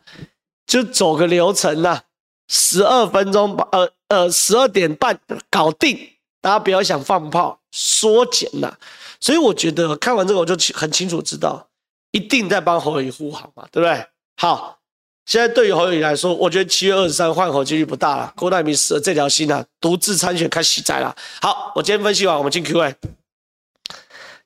[0.66, 2.02] 就走个流程呐。
[2.48, 5.20] 十二分钟把，呃呃，十二点半
[5.52, 8.76] 搞定，大家不要想放炮，缩减呐。
[9.20, 11.68] 所以我觉得看完这个，我就很清楚知道，
[12.10, 14.04] 一定在帮侯友宜护航嘛，对不对？
[14.38, 14.77] 好，
[15.28, 18.34] 现在对于侯友宜来说，我觉得七月二十三换侯几率不大了。
[18.36, 21.16] 郭台铭死了这条心啊，独自参选开喜灾了。
[21.42, 22.96] 好，我今天分析完，我们进 Q&A，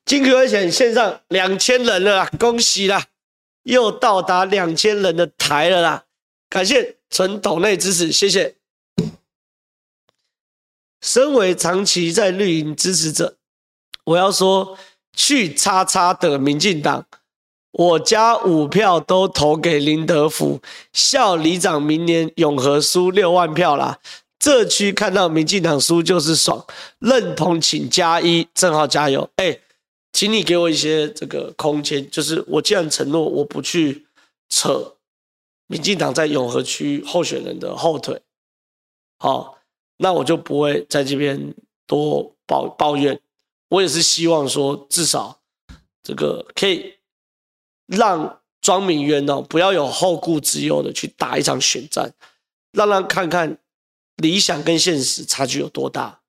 [0.04, 3.06] 进 Q&A 前线上两千人了啦，恭喜啦，
[3.62, 6.04] 又到达两千人的台了啦，
[6.50, 6.96] 感谢。
[7.12, 8.56] 纯抖内支持，谢谢。
[11.02, 13.36] 身为长期在绿营支持者，
[14.04, 14.78] 我要说，
[15.14, 17.04] 去叉叉的民进党，
[17.72, 20.60] 我家五票都投给林德福，
[20.92, 23.98] 校里长明年永和输六万票啦。
[24.38, 26.64] 这区看到民进党输就是爽，
[26.98, 29.28] 认同请加一，正好加油。
[29.36, 29.58] 哎，
[30.12, 34.06] 请你给我一些这个空间，就是我既然承诺我不去
[34.48, 34.94] 扯。
[35.68, 38.20] 民进党在永和区候选人的后腿，
[39.18, 39.56] 好，
[39.96, 41.54] 那我就不会在这边
[41.86, 43.18] 多抱抱怨。
[43.70, 45.38] 我也是希望说，至少
[46.02, 46.92] 这个可以
[47.96, 52.12] 让庄明渊哦，不要有后顾之忧的去打一场选战，
[52.72, 53.58] 让他看看
[54.16, 56.20] 理想跟现实差距有多大。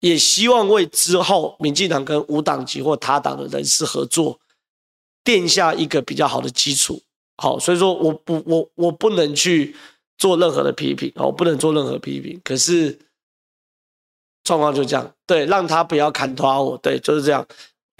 [0.00, 4.40] 也希望为之后民进党跟无党籍或他党的人士合作
[5.22, 7.02] 奠下一个比较好的基础。
[7.36, 9.76] 好，所以说我不我我不能去
[10.18, 12.40] 做任何的批评，我不能做任何批评。
[12.42, 12.98] 可是
[14.42, 17.46] 状况就这样，对，让他不要砍拖我，对，就是这样。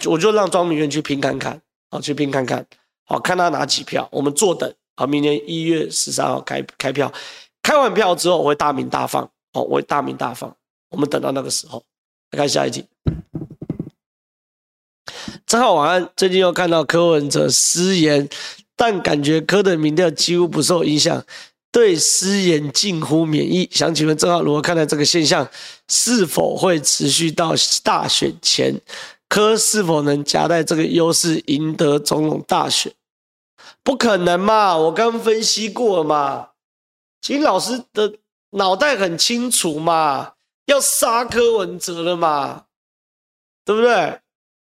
[0.05, 1.61] 我就让庄明渊去拼看看，
[1.91, 2.65] 好，去拼看看，
[3.11, 4.73] 好，看他拿几票，我们坐等。
[4.95, 7.11] 好，明年一月十三号开开票，
[7.61, 10.55] 开完票之后我会大鸣大放，好，我会大鸣大放。
[10.91, 11.83] 我们等到那个时候，
[12.31, 12.85] 来看下一题。
[15.45, 18.29] 正好晚安，最近又看到柯文哲失言。
[18.77, 21.21] 但感觉柯的民调几乎不受影响，
[21.69, 23.67] 对失言近乎免疫。
[23.73, 25.45] 想请问正好如何看待这个现象？
[25.89, 28.79] 是否会持续到大选前？
[29.27, 32.93] 柯是否能夹带这个优势赢得总统大选？
[33.83, 34.77] 不可能嘛！
[34.77, 36.49] 我刚分析过了嘛。
[37.19, 38.17] 金老师的
[38.51, 40.33] 脑袋很清楚嘛，
[40.65, 42.65] 要杀柯文哲了嘛，
[43.65, 44.19] 对不对？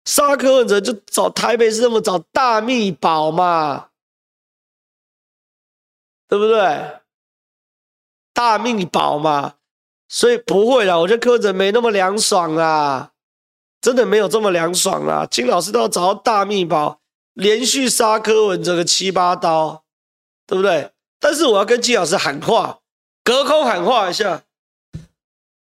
[0.04, 3.86] 杀柯文哲就找台北市政府找大秘宝嘛。
[6.30, 7.00] 对不对？
[8.34, 9.54] 大秘宝嘛，
[10.08, 10.98] 所以不会啦。
[10.98, 13.12] 我觉得柯文哲没那么凉爽啊，
[13.80, 15.24] 真的没有这么凉爽啊。
[15.24, 16.97] 金老师都要找到大秘宝，
[17.38, 19.84] 连续杀柯文哲个七八刀，
[20.44, 20.90] 对不对？
[21.20, 22.80] 但是我要跟金老师喊话，
[23.22, 24.42] 隔空喊话一下。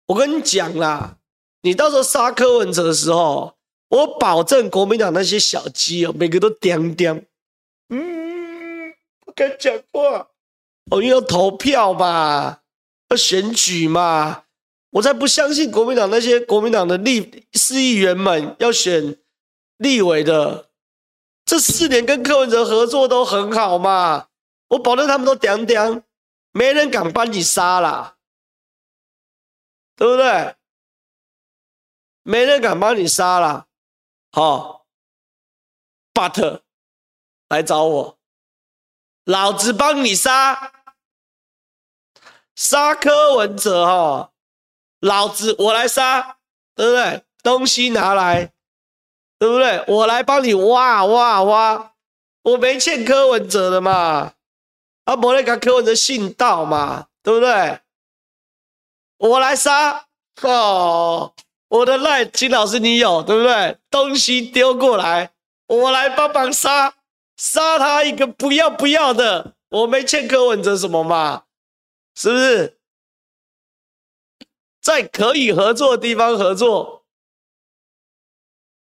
[0.06, 1.18] 我跟你讲啦，
[1.62, 3.54] 你到时候杀柯文哲的时候，
[3.88, 7.26] 我保证国民党那些小鸡哦，每个都掂掂。
[7.88, 8.92] 嗯，
[9.24, 10.26] 不敢讲话。
[10.90, 12.58] 哦，因为要投票嘛，
[13.10, 14.42] 要选举嘛，
[14.90, 19.16] 我才不相信国民党那些国民党的立市议员们要选
[19.76, 20.69] 立委的。
[21.50, 24.28] 这四年跟柯文哲合作都很好嘛，
[24.68, 26.00] 我保证他们都屌屌，
[26.52, 28.18] 没人敢把你杀啦，
[29.96, 30.54] 对不对？
[32.22, 33.66] 没人敢把你杀啦。
[34.30, 34.86] 好
[36.14, 36.62] ，but
[37.48, 38.18] 来找我，
[39.24, 40.72] 老子帮你杀，
[42.54, 44.32] 杀柯文哲哈，
[45.00, 46.38] 老子我来杀，
[46.76, 47.24] 对不对？
[47.42, 48.52] 东西拿来。
[49.40, 49.82] 对不对？
[49.88, 51.92] 我来帮你挖挖挖，
[52.42, 54.34] 我没欠柯文哲的嘛，
[55.06, 57.80] 啊，没那个柯文哲信道嘛，对不对？
[59.16, 60.04] 我来杀
[60.42, 61.32] 哦，
[61.68, 63.78] 我的赖金老师你有对不对？
[63.90, 65.30] 东西丢过来，
[65.68, 66.92] 我来帮忙杀，
[67.38, 71.44] 杀他一个不要不要的，我没欠柯文哲什么嘛，
[72.14, 72.78] 是不是？
[74.82, 76.99] 在可以合作的地方合作。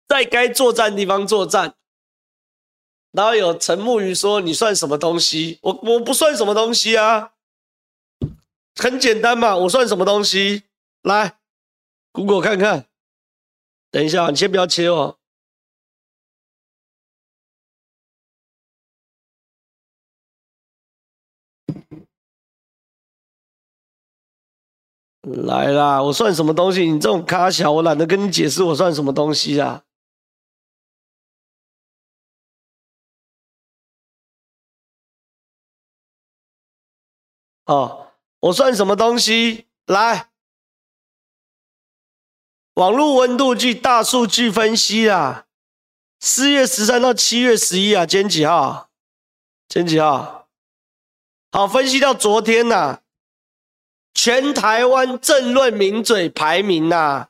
[0.06, 1.74] 在该作战地方作战，
[3.10, 5.58] 然后有陈木鱼说：“你算什么东西？
[5.62, 7.32] 我我不算什么东西啊，
[8.76, 10.64] 很简单嘛，我算什么东西？
[11.02, 11.38] 来
[12.12, 12.86] ，Google 看看。
[13.90, 15.18] 等一下，你先不要切哦。
[25.22, 26.84] 来啦，我算什么东西？
[26.90, 29.84] 你这种咖小，我懒得跟你解释我算什么东西啊。”
[37.66, 38.08] 哦，
[38.40, 39.66] 我算什么东西？
[39.86, 40.30] 来，
[42.74, 45.46] 网络温度计大数据分析啊，
[46.20, 48.90] 四月十三到七月十一啊，今天几号？
[49.68, 50.48] 今天几号？
[51.52, 53.00] 好，分析到昨天呐、啊，
[54.12, 57.28] 全台湾政论名嘴排名呐、啊，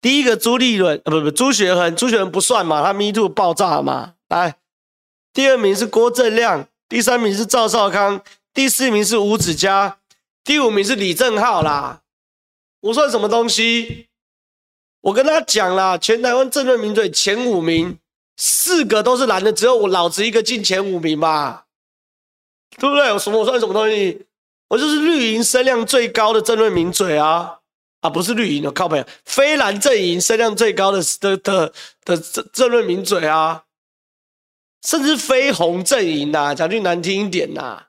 [0.00, 4.14] 第一个朱立伦，呃，不不，朱学恒，朱学恒不算嘛，他 Me Too 爆炸嘛。
[4.28, 4.58] 来，
[5.32, 8.22] 第二名是郭正亮，第三名是赵少康。
[8.54, 9.98] 第四名是吴子嘉，
[10.44, 12.02] 第五名是李正浩啦。
[12.80, 14.06] 我算什么东西？
[15.00, 17.98] 我跟他讲啦，全台湾政论名嘴前五名，
[18.36, 21.66] 四个都是男的，只有我老子一个进前五名吧，
[22.78, 23.12] 对不对？
[23.12, 23.40] 我什么？
[23.40, 24.24] 我算什么东西？
[24.68, 27.58] 我就是绿营声量最高的政论名嘴啊！
[28.00, 31.72] 啊，不是绿营的，靠北，非蓝阵营声量最高的的的
[32.04, 33.64] 的政政论名嘴啊，
[34.86, 37.86] 甚至非红阵营呐，讲句难听一点呐。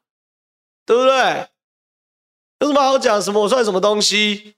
[0.85, 1.49] 对不对？
[2.59, 3.21] 有什么好讲？
[3.21, 4.55] 什么我算什么东西？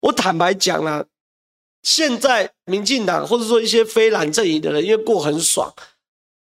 [0.00, 1.04] 我坦白讲啦，
[1.82, 5.74] 现在民进党或者说一些非蓝阵营的人，因为过很爽，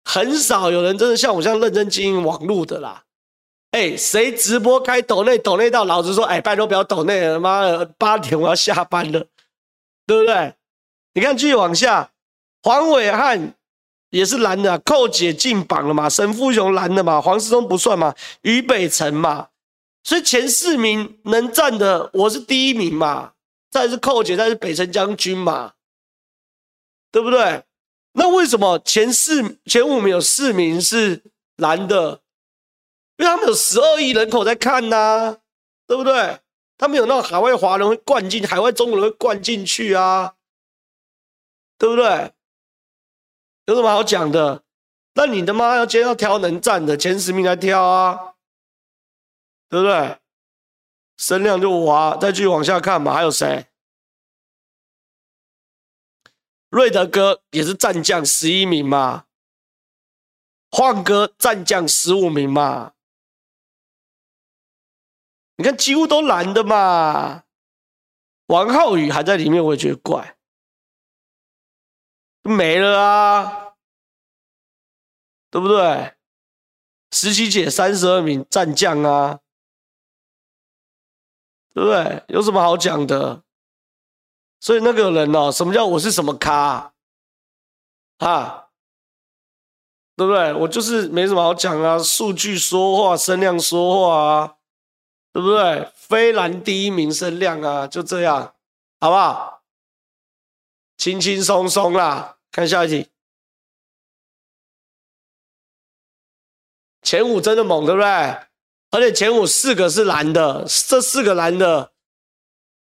[0.04, 3.04] 很少有人真的像我这样认真经营网络的啦。
[3.70, 9.26] 哎，谁直播开抖内抖内到老子说，哎，拜托不要抖内了，妈的，八点我要下班了，
[10.06, 10.54] 对不对？
[11.14, 12.12] 你看继续往下，
[12.62, 13.54] 黄伟汉。
[14.12, 16.06] 也是蓝的，寇姐进榜了嘛？
[16.06, 17.18] 沈富雄蓝的嘛？
[17.18, 18.14] 黄世聪不算嘛？
[18.42, 19.48] 于北辰嘛？
[20.04, 23.32] 所以前四名能站的，我是第一名嘛？
[23.70, 25.72] 再是寇姐，再是北辰将军嘛？
[27.10, 27.64] 对不对？
[28.12, 31.22] 那为什么前四、前五名有四名是
[31.56, 32.20] 蓝的？
[33.16, 35.38] 因为他们有十二亿人口在看呐、
[35.86, 36.38] 对不对？
[36.76, 40.34] 他们有那种海外华人会灌进，海外中国人会灌进去啊，
[41.78, 42.32] 对不对？
[43.66, 44.62] 有什么好讲的？
[45.14, 48.34] 那你的妈要今天要挑能站的前十名来挑啊，
[49.68, 50.18] 对不对？
[51.18, 53.66] 声量就我啊，再继续往下看嘛，还有谁？
[56.70, 59.26] 瑞德哥也是战将十一名嘛，
[60.70, 62.94] 晃哥战将十五名嘛，
[65.56, 67.44] 你看几乎都蓝的嘛，
[68.46, 70.38] 王浩宇还在里面，我也觉得怪。
[72.42, 73.74] 没了啊，
[75.50, 76.14] 对不对？
[77.10, 79.40] 十七姐三十二名战将啊，
[81.74, 82.24] 对不对？
[82.28, 83.42] 有什么好讲的？
[84.60, 86.92] 所以那个人哦，什么叫我是什么咖
[88.18, 88.68] 啊？
[90.14, 90.52] 对不对？
[90.54, 94.56] 我就是没什么好讲啊，数据说话，声量说话啊，
[95.32, 95.90] 对不对？
[95.94, 98.54] 非蓝第一名声量啊，就这样，
[99.00, 99.61] 好不好？
[101.02, 103.08] 轻轻松松啦，看下一题。
[107.02, 108.06] 前五真的猛，对不对？
[108.92, 111.90] 而且前五四个是蓝的，这四个蓝的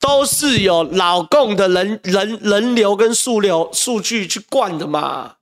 [0.02, 5.38] 都是有老共的人人人流跟数流数据去灌的嘛，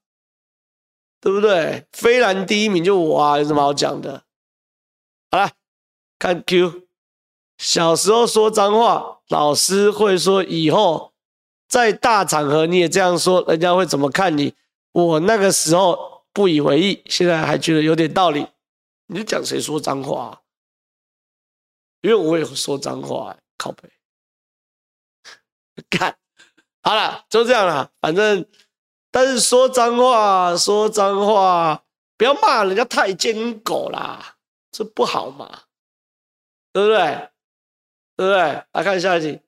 [1.19, 1.88] 对不对？
[1.91, 4.21] 非蓝第一名就我啊，有什么好讲的？
[5.32, 5.49] 好了，
[6.19, 6.84] 看 Q，
[7.57, 11.15] 小时候说脏话，老师会说以后
[11.68, 14.53] 在大场合你也这样说，人家会怎么看你？
[14.91, 18.47] 我那个时候不以为意，现在还觉得有点道理。
[19.07, 20.41] 你讲谁说脏话？
[22.01, 23.89] 因为我也说脏话，靠北。
[25.89, 26.18] 看，
[26.82, 27.91] 好了，就这样了。
[28.01, 28.45] 反正，
[29.11, 31.84] 但是说脏话，说脏话，
[32.18, 34.38] 不要骂人家太监狗啦，
[34.72, 35.63] 这不好嘛，
[36.72, 37.30] 对不对？
[38.15, 38.63] 对不对？
[38.72, 39.39] 来看下一题。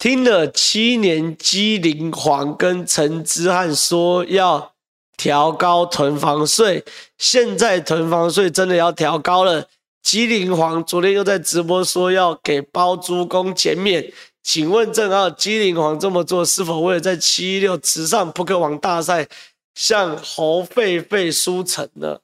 [0.00, 4.72] 听了七年，机灵黄跟陈之汉说要。
[5.18, 6.82] 调高囤房税，
[7.18, 9.66] 现在囤房税真的要调高了。
[10.02, 14.10] 机灵黄昨天又在直播说要给包租公减免，
[14.42, 19.28] 请问正浩机灵黄这么做是否为了在七一六慈善扑克王大赛
[19.74, 22.20] 向侯狒狒输诚呢？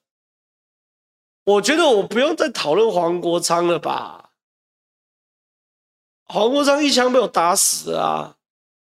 [1.45, 4.26] 我觉得我不用再讨论黄国昌了吧？
[6.27, 8.37] 黄国昌一枪被我打死啊，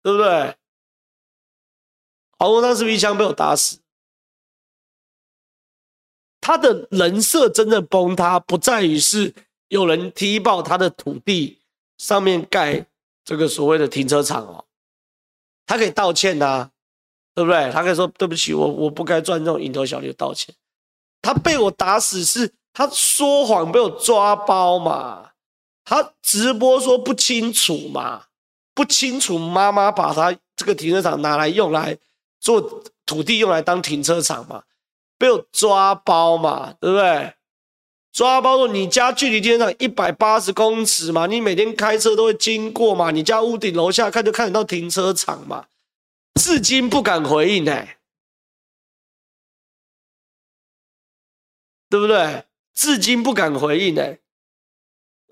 [0.01, 0.55] 对不对？
[2.39, 3.79] 黄国昌是不是一枪被我打死？
[6.39, 9.33] 他的人设真的崩塌，不在于是
[9.67, 11.59] 有人踢爆他的土地
[11.97, 12.85] 上面盖
[13.25, 14.65] 这个所谓的停车场哦，
[15.65, 16.71] 他可以道歉呐、啊，
[17.35, 17.69] 对不对？
[17.71, 20.55] 他可以说对不起，我我不该赚这种蝇头小利，道歉。
[21.21, 25.31] 他被我打死是他说谎被我抓包嘛，
[25.89, 28.25] 他直播说不清楚嘛，
[28.73, 31.97] 不清楚妈妈把他这个停车场拿来用来
[32.41, 34.63] 做土地用来当停车场嘛。
[35.17, 37.33] 被我抓包嘛，对不对？
[38.11, 45.67] 抓包说你家距离停车场一百八十公尺嘛，你每天开车都会经过嘛，你家屋顶楼下看就看得到停车场嘛，
[46.35, 47.97] 至今不敢回应呢、欸，
[51.89, 52.43] 对不对？
[52.73, 54.17] 至今不敢回应呢、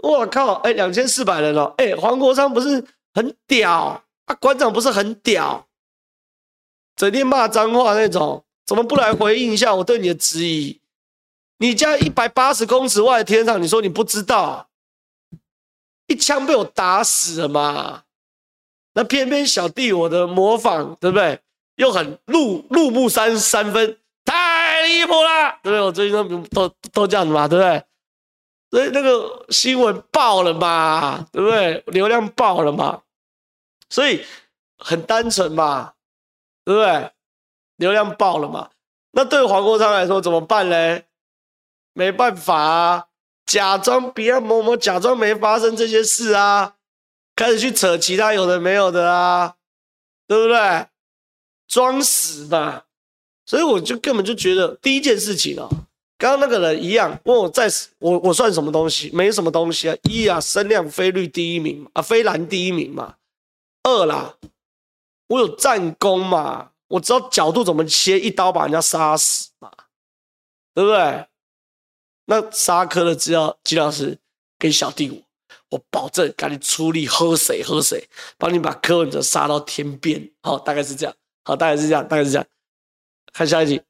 [0.03, 2.83] 我靠，哎，两千四百人哦，哎，黄国昌不是
[3.13, 4.35] 很屌啊？
[4.39, 5.67] 馆长不是很屌，
[6.95, 8.43] 整天骂脏话那种。
[8.65, 10.81] 怎么不来回应一下我对你的质疑？
[11.59, 14.69] 你家一百八十公尺外的天上，你说你不知道？
[16.07, 18.03] 一枪被我打死了嘛？
[18.95, 21.39] 那偏偏小弟我的模仿，对不对？
[21.75, 25.81] 又很入入木三三分，太离谱了，对不对？
[25.81, 27.83] 我最近都都都这样子嘛，对不对？
[28.76, 31.82] 所以那个新闻爆了嘛，对不对？
[31.88, 33.03] 流量爆了嘛，
[33.89, 34.26] 所以
[34.78, 35.93] 很单纯嘛，
[36.65, 37.09] 对不对？
[37.78, 38.71] 流量爆了嘛？
[39.11, 41.05] 那对黄国昌来说怎么办嘞？
[41.93, 43.05] 没办法啊，
[43.45, 46.76] 假装别人某某假装没发生这些事啊，
[47.34, 49.55] 开始去扯其他有的没有的啊，
[50.28, 50.88] 对不对？
[51.69, 52.88] 装死吧。
[53.45, 55.69] 所以我就根本就觉得第一件事情哦，
[56.18, 57.68] 刚刚那个人一样问我在
[57.99, 59.09] 我我算什么东西？
[59.13, 59.95] 没什么东西啊。
[60.03, 63.16] 一啊，声量飞率第一名啊，飞蓝第一名嘛。
[63.84, 64.38] 二啦，
[65.28, 66.72] 我有战功嘛。
[66.88, 69.72] 我知道角度怎么切，一刀把人家杀死嘛，
[70.74, 71.26] 对不对？
[72.26, 74.18] 那杀科的资料，金老师
[74.59, 75.22] 给小弟我，
[75.72, 78.07] 我保证赶紧出力喝水喝水，
[78.38, 80.32] 帮你把柯文哲杀到天边。
[80.43, 81.16] 好，大概是这样。
[81.43, 82.47] 好，大概是这样，大概是这样。
[83.34, 83.82] 看下一题，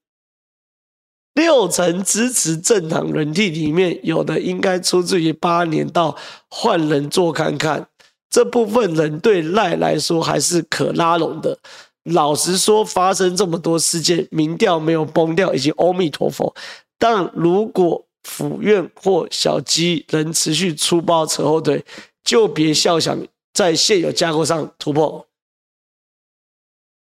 [1.36, 6.18] 六成支持政党人替里面有的应该出自于八年到
[6.50, 7.88] 换人做看看，
[8.30, 11.60] 这部分人对赖来说还是可拉拢的。
[12.04, 16.56] 老实说，发生这么多事件，民调没有崩掉，已经阿弥陀佛。
[16.98, 21.84] 但如果府院或小鸡能持续出包扯后腿，
[22.24, 23.18] 就别笑想
[23.54, 25.28] 在现有架构上突破。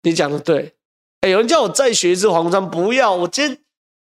[0.04, 0.74] 你讲的对，
[1.22, 3.58] 哎，有人叫我再学一次黄章，不要，我今天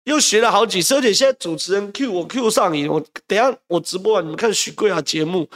[0.05, 5.49] 又学了好几次，而且现在主持人 Q 我 Q 上瘾，我等下我直播完，你们看许贵啊节目。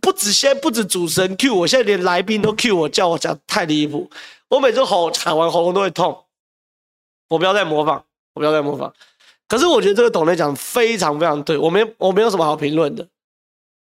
[0.00, 4.10] 不止现在，不止主持人 Q 我，现在连来宾都 Q 我，叫我讲太离谱。
[4.48, 6.24] 我每次吼喊完喉咙都会痛。
[7.28, 8.02] 我不要再模仿，
[8.34, 8.94] 我不要再模仿。
[9.48, 13.08] 可是我觉得这个董磊讲非常非常对，我没我没有什么好评论的，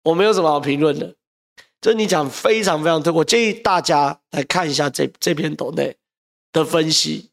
[0.03, 1.15] 我没有什么好评论的。
[1.81, 5.97] 就是你讲非常非常对，我建议大家来看一下这这篇董磊
[6.51, 7.29] 的分析，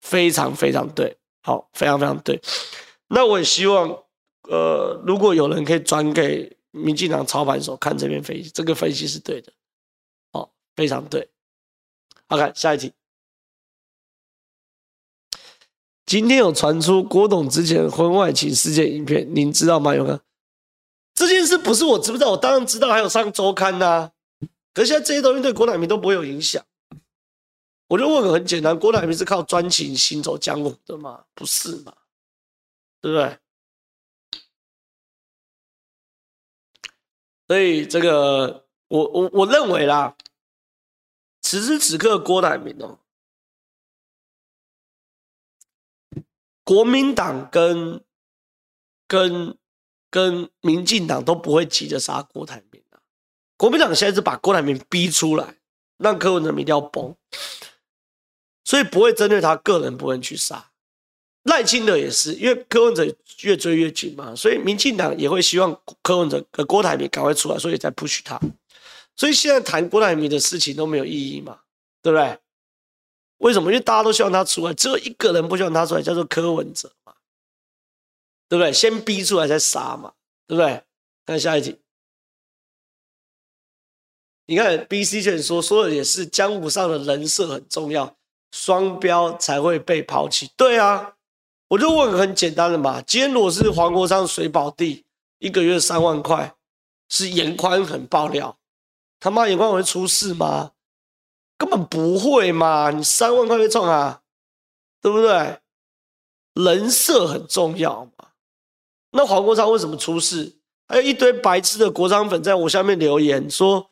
[0.00, 2.40] 非常非常对，好，非常非常对。
[3.08, 3.88] 那我也希望，
[4.48, 6.56] 呃，如果有人可以转给。
[6.74, 9.52] 民进党操盘手看这篇分析，这个分析是对的，
[10.30, 11.28] 哦，非常对。
[12.26, 12.94] 好，看下一题。
[16.06, 19.94] 今天有传出郭董之前婚外情事件影片，您知道吗？
[19.94, 20.20] 有没有？
[21.14, 22.30] 这件事不是我知不知道？
[22.30, 24.10] 我当然知道，还有上周刊呐、
[24.72, 26.64] 可是现在这些东西对郭台铭都不会有影响。
[27.92, 31.26] 我就问个很简单：郭台铭是靠专情行走江湖的吗？
[31.34, 31.94] 不是嘛？
[33.02, 33.38] 对不对？
[37.46, 40.16] 所以这个，我我我认为啦，
[41.42, 42.98] 此时此刻郭台铭哦，
[46.64, 48.02] 国民党跟
[49.06, 49.58] 跟
[50.08, 53.02] 跟民进党都不会急着杀郭台铭啊。
[53.58, 55.58] 国民党现在是把郭台铭逼出来，
[55.98, 57.14] 让柯文哲一定要崩，
[58.64, 60.70] 所以不会针对他个人不会去杀。
[61.44, 63.04] 赖清德也是，因为柯文哲
[63.40, 68.40] 越追越紧嘛，所以民进党也会希望柯文哲和郭台铭赶快出来，所以才 push 他。
[69.16, 71.60] 所以现在谈郭台铭的事情都没有意义嘛，
[72.00, 72.38] 对不对？
[73.38, 73.72] 为什么？
[73.72, 77.12] 因为大家都希望他出来，只有一个人不希望他出来，叫做柯文哲嘛，
[78.48, 78.72] 对不对？
[78.72, 80.12] 先逼出来再杀嘛，
[80.46, 80.82] 对不对？
[81.26, 81.76] 看下一题，
[84.46, 88.16] 你看 BC 卷说说的也是江湖上的人设很重要，
[88.52, 90.52] 双标才会被抛弃。
[90.56, 91.14] 对啊。
[91.68, 95.06] 我就问很简单的嘛，今天如果是黄国昌水宝地，
[95.38, 96.54] 一个月三万块，
[97.08, 98.58] 是严宽很爆料，
[99.18, 100.72] 他妈严宽会出事吗？
[101.56, 104.20] 根本不会嘛，你三万块被冲啊，
[105.00, 105.60] 对不对？
[106.52, 108.28] 人设很重要嘛。
[109.12, 110.58] 那黄国昌为什么出事？
[110.86, 113.88] 还有一堆白痴的国昌粉在我下面留言说，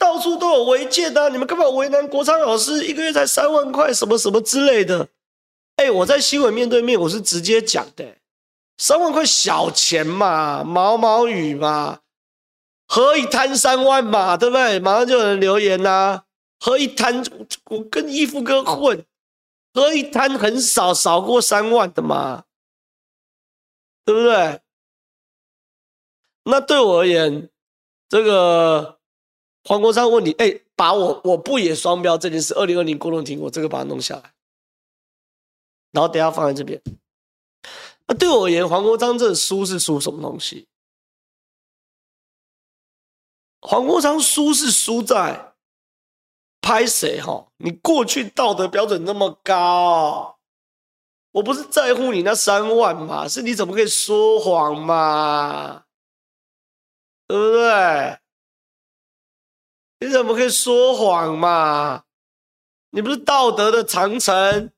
[0.00, 2.86] 到处都有违建的，你们干嘛为难国昌老师？
[2.86, 5.06] 一个月才三万块，什么什么之类的。
[5.76, 8.16] 哎、我在新闻面对面，我是直接讲的，
[8.78, 12.00] 三万块小钱嘛，毛毛雨嘛，
[12.88, 14.78] 何以贪三万嘛，对不对？
[14.78, 16.24] 马上就有人留言呐、啊，
[16.58, 17.22] 何以贪？
[17.66, 19.04] 我跟义父哥混，
[19.74, 22.44] 何以贪很少，少过三万的嘛，
[24.06, 24.60] 对不对？
[26.44, 27.50] 那对我而言，
[28.08, 28.99] 这个
[29.70, 34.32] 黄国昌问你，哎、把我我不也双标这件事，二零二零郭董听我这个把它弄下来。
[35.92, 36.82] 然后等下放在这边。
[38.08, 40.66] 那对我而言，黄国昌这输是输什么东西？
[43.60, 45.54] 黄国昌输是输在
[46.60, 47.46] 拍谁哈？
[47.58, 50.36] 你过去道德标准那么高，
[51.30, 55.84] 我不是在乎你那三万嘛，是你怎么可以说谎嘛？
[57.28, 58.18] 对不对？
[60.00, 62.04] 你怎么可以说谎嘛？
[62.90, 64.72] 你不是道德的长城？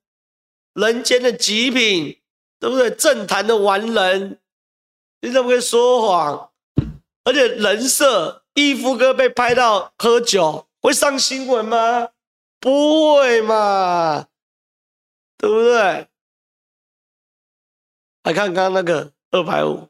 [0.74, 2.20] 人间的极品，
[2.58, 2.90] 对不对？
[2.90, 4.40] 政坛的完人，
[5.20, 6.50] 你怎么可以说谎？
[7.24, 12.10] 而且人设，义夫哥被拍到喝酒，会上新闻吗？
[12.58, 14.28] 不会嘛，
[15.36, 16.08] 对不对？
[18.24, 19.88] 来看刚那个二百五，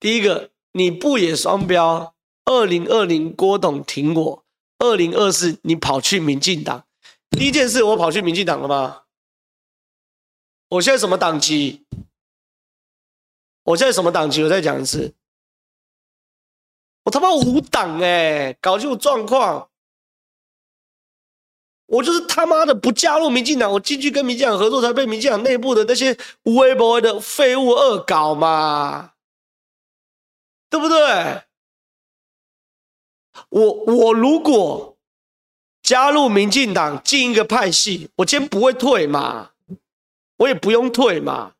[0.00, 2.15] 第一个你不也双标？
[2.46, 4.44] 二零二零郭董挺我，
[4.78, 6.84] 二零二四你跑去民进党。
[7.30, 9.02] 第一件事，我跑去民进党了吗？
[10.68, 11.84] 我现在什么党籍？
[13.64, 14.42] 我现在什么党籍？
[14.42, 15.12] 我再讲一次，
[17.04, 18.52] 我他妈无党哎！
[18.60, 19.68] 搞清楚状况，
[21.86, 29.14] 我就是他妈的不加入民进党，我进去跟民进党合作，才被民进党内部的那些无微博的废物恶搞嘛，
[30.70, 31.42] 对不对？
[33.48, 34.92] 我我如果。
[35.82, 39.52] 加入民进党进一个派系，我今天不会退嘛，
[40.38, 41.54] 我也不用退嘛。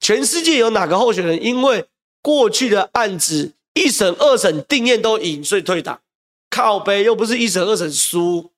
[0.00, 1.86] 全世界有哪个候选人因为
[2.22, 6.00] 过去的案子一审、二审定谳都赢，所以退党？
[6.48, 8.50] 靠背又不是一审、二审输，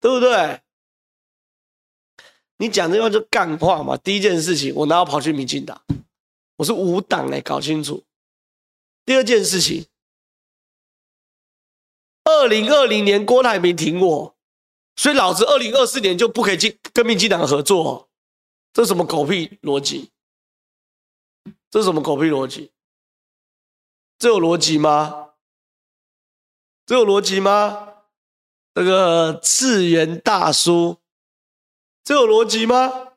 [0.00, 0.62] 对不对？
[2.56, 3.98] 你讲这话就干话嘛。
[3.98, 5.78] 第一件事情，我哪有跑去民进党？
[6.56, 8.02] 我是无党哎，搞清楚。
[9.08, 9.86] 第二件事情。
[12.24, 14.36] 二零二零年郭台铭挺我，
[14.96, 18.10] 所以老子二零二四年就不可以进跟民进党合作，
[18.74, 20.10] 这什么狗屁逻辑？
[21.70, 22.70] 这什么狗屁逻辑？
[24.18, 25.30] 这有逻辑吗？
[26.84, 27.94] 这有逻辑吗？
[28.74, 30.98] 那个次元大叔，
[32.04, 33.07] 这有逻辑吗？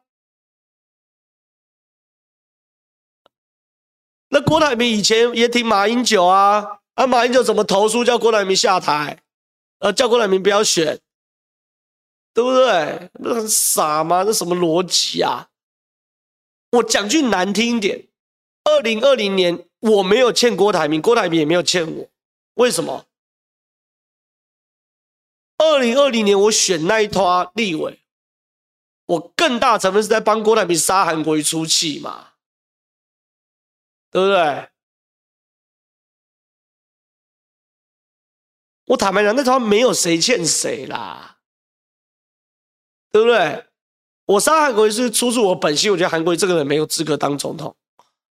[4.31, 6.79] 那郭台铭以前也挺马英九啊。
[6.95, 9.23] 啊，马英九怎么投书叫郭台铭下台？
[9.79, 10.99] 呃，叫郭台铭不要选，
[12.33, 13.09] 对不对？
[13.13, 14.25] 不是很傻吗？
[14.25, 15.47] 这什么逻辑啊？
[16.71, 18.07] 我讲句难听一点，
[18.65, 22.09] 二零二零年我没有欠郭台铭，郭台铭也没有欠我。
[22.55, 23.05] 为什么？
[25.57, 27.99] 二零二零年我选那一拖立委，
[29.05, 32.30] 我更大成分是在帮郭台铭杀韩国瑜出气嘛，
[34.11, 34.69] 对不对？
[38.87, 41.37] 我坦白讲，那拖没有谁欠谁啦，
[43.09, 43.65] 对不对？
[44.25, 47.73] 我杀韩国瑜是出自我本心，我觉得韩国瑜这个人没有资格当总统，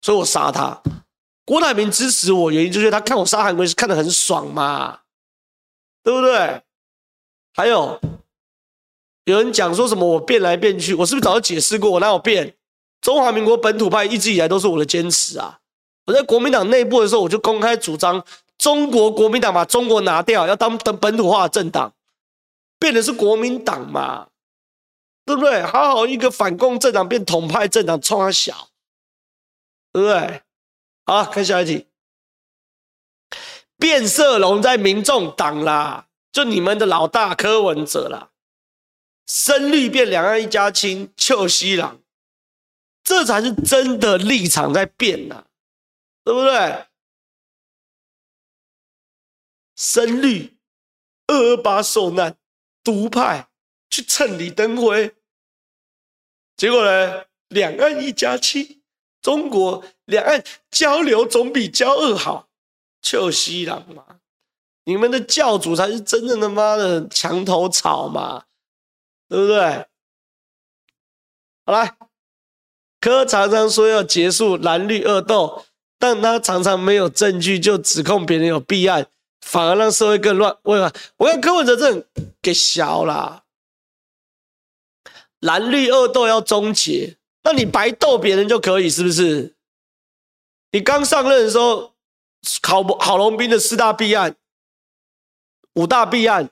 [0.03, 0.83] 所以我杀他。
[1.45, 5.01] 郭台铭支持我原因就是他看我杀韩国瑜是看得很爽嘛，
[6.03, 6.63] 对不对？
[7.55, 7.99] 还有
[9.25, 11.91] 有人讲说什么我变来变去，我是不是早就解释过？
[11.93, 12.57] 我哪有变？
[13.01, 15.61] 中华民国本土派一直以来都是我的坚持啊！
[16.05, 18.25] 我在国民党内部的时候，我就公开主张
[18.59, 21.93] 中国国民党把中国拿掉，要当本本土化政党，
[22.79, 24.29] 变的是国民党嘛，
[25.25, 25.63] 对不对？
[25.63, 28.69] 好好一个反共政党变统派政党，冲他小，
[29.93, 30.43] 对不对？
[31.05, 31.87] 好，看下一题，
[33.79, 36.07] 变色龙在民众党啦。
[36.33, 38.31] 就你们的老大柯文哲啦，
[39.27, 41.99] 深绿变两岸一家亲，臭西郎，
[43.05, 45.45] 这才是真的立场在变呐，
[46.25, 46.87] 对不对？
[49.77, 50.57] 深绿
[51.27, 52.37] 二二八受难，
[52.85, 53.49] 独派
[53.91, 55.15] 去蹭李登辉，
[56.57, 57.25] 结果呢？
[57.49, 58.83] 两岸一家亲，
[59.21, 62.49] 中国两岸交流总比交恶好，
[63.03, 64.21] 臭西郎嘛。
[64.85, 68.47] 你们的教主才是真正的妈的墙头草嘛，
[69.29, 69.87] 对不对？
[71.67, 71.97] 好来，
[73.01, 75.67] 柯常常说要结束蓝绿恶斗，
[76.03, 79.07] 但他常常没有证据就指控别人有弊案，
[79.41, 80.57] 反而让社会更乱。
[80.65, 80.93] 为什么？
[81.19, 82.05] 我看柯文哲这
[82.43, 83.45] 给小啦，
[85.39, 89.55] 蓝绿恶斗要终结，那你白斗别人就可以，是不是？
[90.73, 91.93] 你刚上任的时候，
[92.61, 94.35] 郝郝龙斌的四大弊案。
[95.75, 96.51] 五大弊案，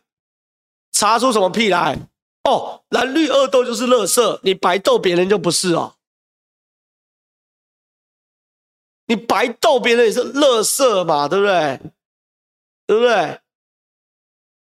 [0.92, 1.98] 查出什么屁来？
[2.44, 5.96] 哦，蓝绿恶斗就是垃圾，你白斗别人就不是哦。
[9.10, 11.80] 你白斗别人也是垃圾嘛，对不对？
[12.86, 13.40] 对不对？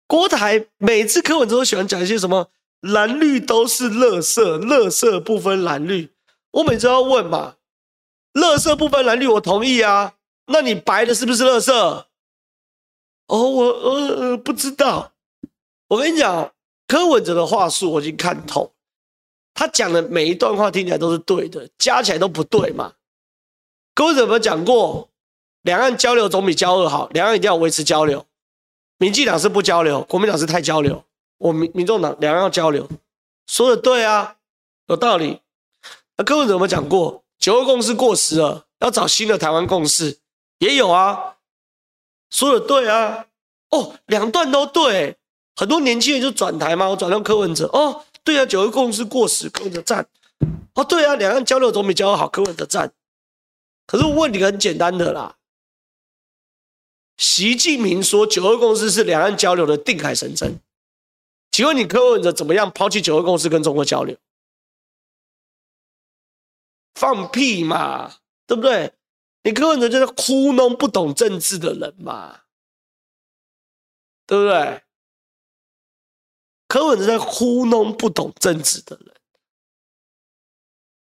[0.06, 6.10] 郭台每次柯文哲都喜欢讲一些什么蓝绿都是垃圾，垃圾不分蓝绿。
[6.50, 7.56] 我每次都要问嘛，
[8.34, 10.12] 垃圾不分蓝绿，我同意啊。
[10.48, 11.72] 那你白的是不是垃圾？
[11.72, 12.06] 哦，
[13.28, 15.12] 我呃不知道。
[15.88, 16.52] 我跟你讲，
[16.86, 18.74] 柯文哲的话术我已经看透，
[19.54, 22.92] 他讲的每一段话听起来都是对的，加起来都不对嘛。
[23.94, 25.08] 柯文哲有没有讲过，
[25.62, 28.26] 两岸交流总比交恶好，两岸一定要维持交流。
[28.98, 31.04] 民进党是不交流，国民党是太交流。
[31.38, 32.88] 我民民众党两岸要交流，
[33.46, 34.36] 说的对啊，
[34.88, 35.40] 有道理。
[36.16, 40.18] 那柯文哲有没有讲过，九二共识过时了，要找新的台湾共识？
[40.58, 41.34] 也有啊。
[42.30, 43.26] 说的对啊，
[43.70, 45.16] 哦，两段都对，
[45.54, 50.04] 很多年轻人就转台嘛，我转到柯文哲，哦，对啊，九二共识过时，柯文哲赞，
[50.74, 52.92] 哦，对啊，两岸交流总比交流好，柯文哲赞。
[53.86, 55.36] 可是我问题很简单的啦，
[57.16, 60.58] 习近平说九二共识是两岸交流的定海神针，
[61.50, 64.16] 请问你柯文哲怎么样抛弃九二共识跟中国交流？
[66.94, 68.16] 放屁嘛，
[68.46, 68.94] 对不对？
[69.42, 72.42] 你柯文哲就是糊弄不懂政治的人嘛，
[74.26, 74.82] 对不对？
[76.66, 79.14] 柯文哲在糊弄不懂政治的人，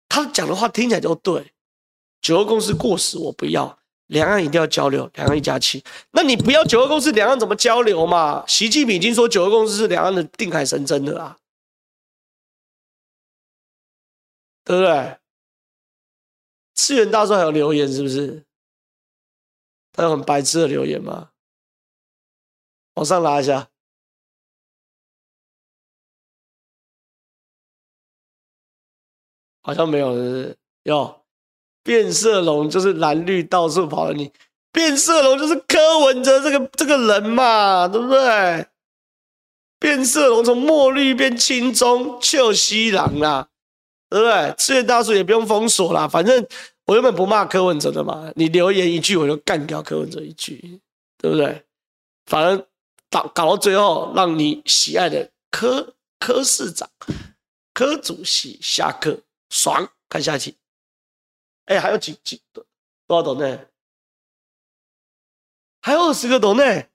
[0.08, 1.54] 他讲的话听起来就对。
[2.26, 3.78] 九二共识过时，我不要。
[4.08, 5.80] 两岸一定要交流，两岸一家亲。
[6.10, 8.44] 那你不要九二共识，两岸怎么交流嘛？
[8.48, 11.38] 习近平已经说九二共识是两岸的定海神针的啦，
[14.64, 15.18] 对不对？
[16.74, 18.44] 次元大叔还有留言是不是？
[19.92, 21.30] 他有很白痴的留言吗？
[22.94, 23.68] 往上拉一下，
[29.62, 30.58] 好像没有，是不是？
[30.82, 31.25] 有
[31.86, 34.30] 变色龙就是蓝绿到处跑的你，
[34.72, 38.66] 变色龙就是柯文哲这个这个人嘛，对不对？
[39.78, 43.48] 变色龙从墨绿变青棕，就西郎啦。
[44.08, 44.54] 对不对？
[44.56, 46.46] 次元大叔也不用封锁啦，反正
[46.84, 50.80] 我原本不骂柯文哲的嘛，你留言一句我就干掉柯文哲一句，
[51.18, 51.64] 对不对？
[52.26, 52.64] 反正
[53.10, 56.88] 搞搞到最后，让你喜爱的柯柯市长、
[57.74, 59.18] 柯主席下课
[59.50, 60.54] 爽，看下期。
[61.66, 62.66] 哎，还有几几多
[63.06, 63.68] 多少斗内？
[65.80, 66.90] 还有二十个斗内，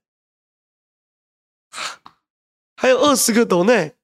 [2.75, 3.95] 还有二十个斗内。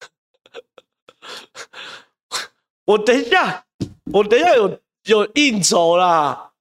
[2.86, 3.64] 我等一下，
[4.12, 6.52] 我等一下有有应酬啦。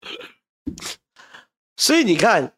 [1.76, 2.56] 所以你看，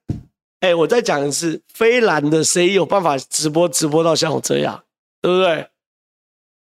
[0.64, 4.82] 哎、我再讲一次，非蓝的谁有办法直播直播到像我这样，
[5.20, 5.68] 对不对？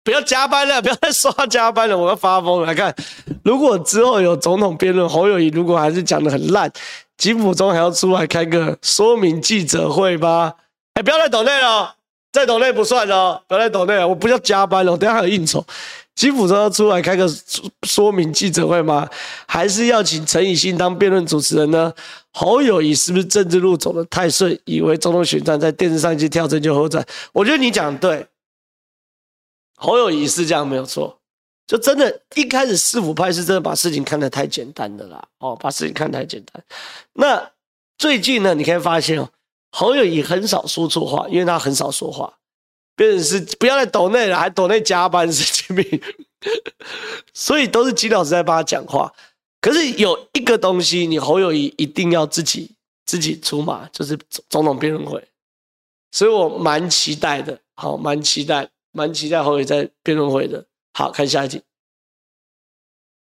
[0.05, 2.69] 不要加班了，不要再刷加班了，我要发疯了。
[2.69, 2.95] 来看，
[3.43, 6.71] 如果之后有总统辩论，侯友宜如果还是讲得很烂，
[7.19, 10.55] 金普中还要出来开个说明记者会吗？
[10.95, 11.97] 哎、不要再抖内了，
[12.31, 15.67] 再抖内不算了，不要再抖内了，我不要加班了，我等下还有应酬。
[16.15, 17.27] 金溥中要出来开个
[17.87, 19.09] 说明记者会吗？
[19.47, 21.93] 还是要请陈以信当辩论主持人呢？
[22.33, 27.05] 侯友谊是不是政治路走的太顺，以为总统选战在电视上一跳针就好转？
[27.33, 28.27] 我觉得你讲对。
[29.77, 31.19] 侯友谊是这样没有错，
[31.67, 36.63] 就真的，一开始市府派是真的把事情看得太简单的啦，哦，把事情看太简单。
[37.15, 37.51] 那
[37.97, 39.31] 最近呢，你可以发现哦，
[39.71, 42.31] 侯友谊很少说错话，因为他很少说话，
[43.01, 46.03] 变成是不要再抖内了，还抖内加班神经病，
[47.33, 49.11] 所以都是金老师在帮他讲话。
[49.59, 52.71] 可是有一个东西，你侯友宜一定要自己
[53.07, 54.19] 自己出马，就是
[54.51, 55.27] 总统辩论会，
[56.13, 58.69] 所以我蛮期待的，好，蛮期待。
[58.93, 60.67] 蛮期待侯友宜在辩论会的。
[60.93, 61.63] 好，看下一集。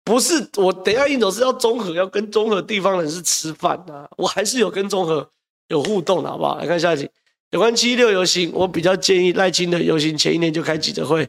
[0.05, 4.09] 不是我等下应酬是要中和，要跟中和地方人士吃饭呐。
[4.17, 5.29] 我还是有跟中和
[5.69, 6.57] 有互动的，好不好？
[6.57, 7.11] 来看下一集。
[7.51, 11.29] 有关七一六游行，我比较建议赖清德游行前一年就开记者会，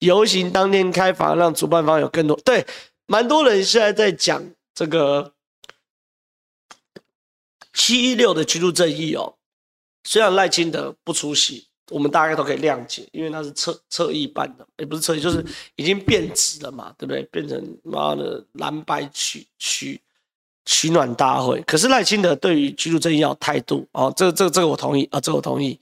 [0.00, 2.36] 游行当天开房，让主办方有更多。
[2.44, 2.66] 对，
[3.06, 4.42] 蛮多人现在在讲
[4.74, 5.32] 这个
[7.72, 9.34] 七一六的居住正义哦。
[10.04, 11.66] 虽然赖清德不出席。
[11.92, 15.40] 我们大概都可以谅解，因为他是侧侧翼办的，也不是侧翼，就是
[15.76, 17.22] 已经变质了嘛，对不对？
[17.30, 20.00] 变成妈的蓝白区区
[20.66, 21.62] 取暖大会。
[21.62, 25.80] 可是赖清德对于居住正义要态度哦，这这这个我同意啊，这个我同意。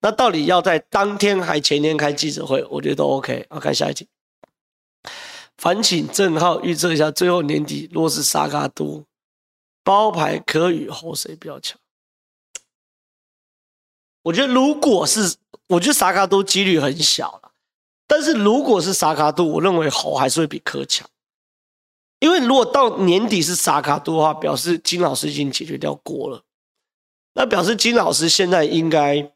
[0.00, 3.46] 那到底要在当天还前天开记者会，我觉得都 OK。
[3.48, 4.06] 好，看下一题，
[5.56, 9.02] 烦请郑浩预测一下，最后年底若是沙卡都
[9.82, 11.78] 包牌可与侯谁比较强？
[14.24, 15.36] 我觉得如果是。
[15.66, 17.50] 我觉得萨卡都几率很小了，
[18.06, 21.08] 但是如果是萨卡都，我认为侯还是会比柯强，
[22.24, 26.40] 因为如果到年底是萨卡都的话，表示金老师已经解决掉锅了，
[27.34, 29.30] 那表示金老师现在应该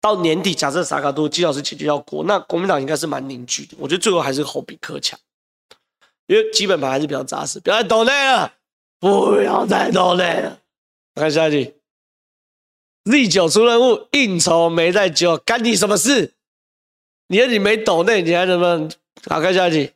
[0.00, 3.76] 到年底，假设萨卡都金老师解决掉锅，那国民党应该是蛮凝聚的。
[3.80, 5.18] 我觉得最后还是侯比柯强，
[6.28, 7.58] 因为基本盘还是比较扎实。
[7.58, 8.54] 不要再抖内了，
[9.00, 10.60] 不要再抖内了。
[11.16, 11.74] 看下一题。
[13.10, 16.34] Z 九出任务，应酬没在酒，干你什么事？
[17.26, 18.88] 你说你没抖内，你还能不能？
[19.28, 19.90] 好，看下一题。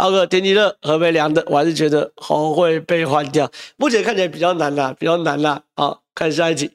[0.00, 3.50] 浩哥，天气热，河北凉的，我还是觉得侯会被换掉。
[3.76, 5.62] 目前看起来比较难啦，比较难啦。
[5.76, 6.70] 好，看下一题。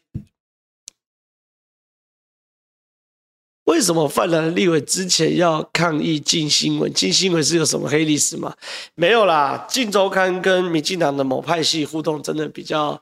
[3.63, 6.93] 为什么泛蓝立委之前要抗议镜新闻？
[6.93, 8.55] 镜新闻是有什么黑历史吗？
[8.93, 13.01] 没有啦，镜周刊跟民进党的某派系互动真的比较。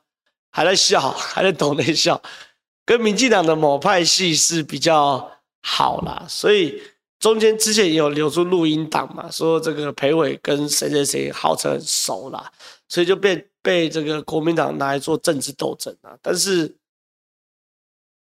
[0.56, 2.22] 还在笑，还在抖内笑，
[2.86, 6.82] 跟民进党的某派系是比较好啦，所以
[7.24, 12.52] 中间之前也有流出录音档嘛，说这个裴伟跟谁谁谁号称熟啦，
[12.90, 16.18] 所以就被被这个国民党拿来做政治斗争啊。
[16.22, 16.76] 但是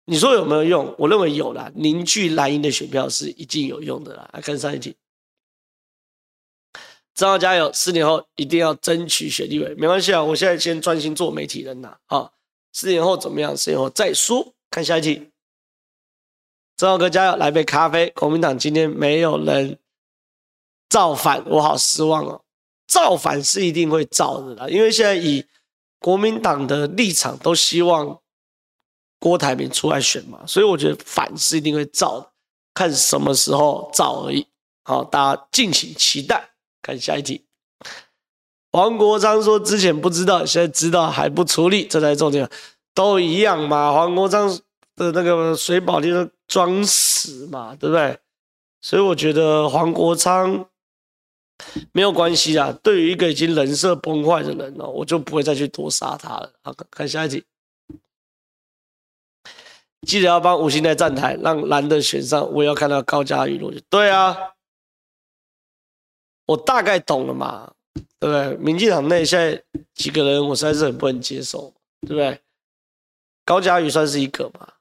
[0.06, 0.96] 你说有没有用？
[0.98, 4.30] 我认为有啦，凝聚蓝营的选票是一定有用的啦。
[4.32, 4.96] 来看上一题。
[7.14, 7.70] 正皓加油！
[7.74, 11.98] 四年后一定要争取选立委，没关系啊，我现在先专心做媒体人呐。
[12.06, 12.32] 啊，
[12.72, 13.58] 四年后怎么样？
[13.58, 14.54] 四年后再说。
[14.72, 15.32] 看下一题。
[16.78, 17.36] 正浩哥加油！
[17.38, 18.10] 来杯咖啡。
[18.16, 19.80] 国民党今天没有人
[20.90, 22.42] 造反，我好失望哦。
[22.88, 25.46] 造反是一定会造的啦，因为现在以
[26.00, 28.20] 国民党的立场，都希望
[29.20, 32.32] 郭台铭出来选嘛，所以我觉得反是一定会造的，
[32.74, 34.46] 看什么时候造而已。
[34.84, 36.50] 好，大家敬请期待。
[36.84, 37.44] 看下一题，
[38.72, 42.48] 黄国昌说之前不知道，现在知道还不处理，这才重点。
[42.94, 44.48] 都一样嘛，黄国昌
[44.96, 48.20] 的那个水保就是装死嘛，对不对？
[48.82, 50.70] 所以我觉得黄国昌
[51.92, 52.72] 没有关系啊。
[52.84, 56.54] 对于一个已经人设崩坏的人呢，我就不会再去多杀他了。
[56.62, 57.44] 好，看下一题，
[60.02, 62.52] 记得要帮吴欣岱站台，让蓝的选上。
[62.52, 63.82] 我也要看到高嘉瑜落去。
[63.90, 64.38] 对啊。
[66.48, 67.74] 我大概懂了嘛，
[68.20, 68.56] 对不对？
[68.58, 69.64] 民进党内现在
[69.96, 72.40] 几个人，我实在是很不能接受，对不对？
[73.44, 74.74] 高嘉瑜算是一个嘛，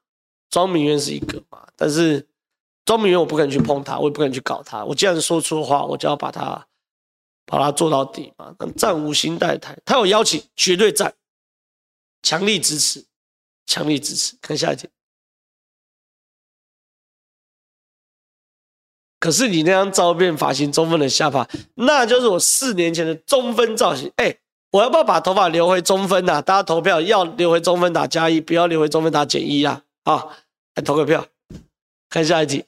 [0.49, 2.25] 庄明渊是一个嘛，但是
[2.85, 4.85] 庄明渊我不敢去碰他，我也不敢去搞他。
[4.85, 6.65] 我既然说出话，我就要把他
[7.45, 8.55] 把他做到底嘛。
[8.59, 11.13] 那战吴欣岱台，他有邀请，绝对战，
[12.21, 13.05] 强力支持，
[13.65, 14.37] 强力支持。
[14.41, 14.87] 看下一题。
[19.19, 24.11] 可是你那张照片发型中分的下巴，那就是我四年前的中分造型。
[24.17, 24.37] 哎，
[24.69, 26.39] 我要不要把头发留回中分啊？
[26.41, 29.81] 大家投票要留回中分打加一，不要留回中分打减一啊！
[30.05, 30.31] 好，
[30.75, 31.25] 来投个票，
[32.09, 32.63] 看下一题。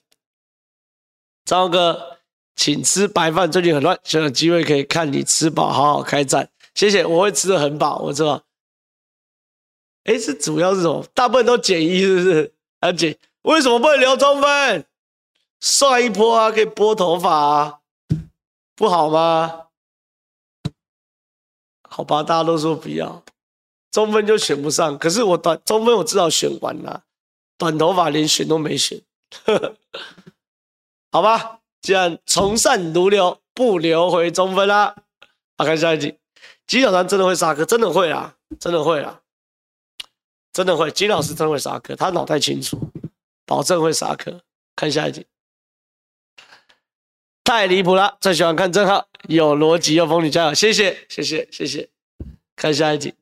[1.46, 2.18] 张哥，
[2.56, 6.50] 请吃白饭，最近很乱，想有机会可以看你吃饱，好好开战。
[6.74, 8.44] 谢谢，我会吃得很饱，我知道。
[10.06, 11.06] 哎，是主要是什么？
[11.14, 12.56] 大部分都减一，是不是？
[12.82, 13.16] 要减？
[13.44, 14.88] 为什么不能留中分？
[15.60, 17.80] 帅一波啊，可以拨头发啊，
[18.76, 19.68] 不好吗？
[21.88, 23.24] 好吧，大家都说不要，
[23.92, 24.98] 中分就选不上。
[24.98, 27.04] 可是我短中分我至少选完了，
[27.58, 29.02] 短头发连选都没选。
[31.12, 34.96] 好吧，既然从善如流，不留回中分啦。
[35.58, 36.18] 好，看下一集，
[36.68, 39.22] 金小川真的会杀科，真的会啊，真的会啊，
[40.54, 40.92] 真的会。
[40.92, 42.80] 金老师真的会杀科，他脑袋清楚，
[43.46, 44.42] 保证会杀科。
[44.76, 45.26] 看下一集，
[47.44, 49.08] 太离谱了，最喜欢看正浩。
[49.28, 51.90] 有逻辑又风雨加油，谢谢谢谢谢谢。
[52.56, 53.16] 看下一集，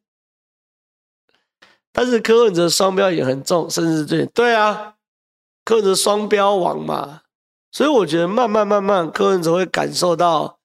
[1.98, 4.98] 但是柯文哲双标也很重，甚至对对啊，
[5.64, 7.22] 柯文哲双标王嘛，
[7.72, 10.60] 所以我觉得慢慢慢慢，柯文哲会感受到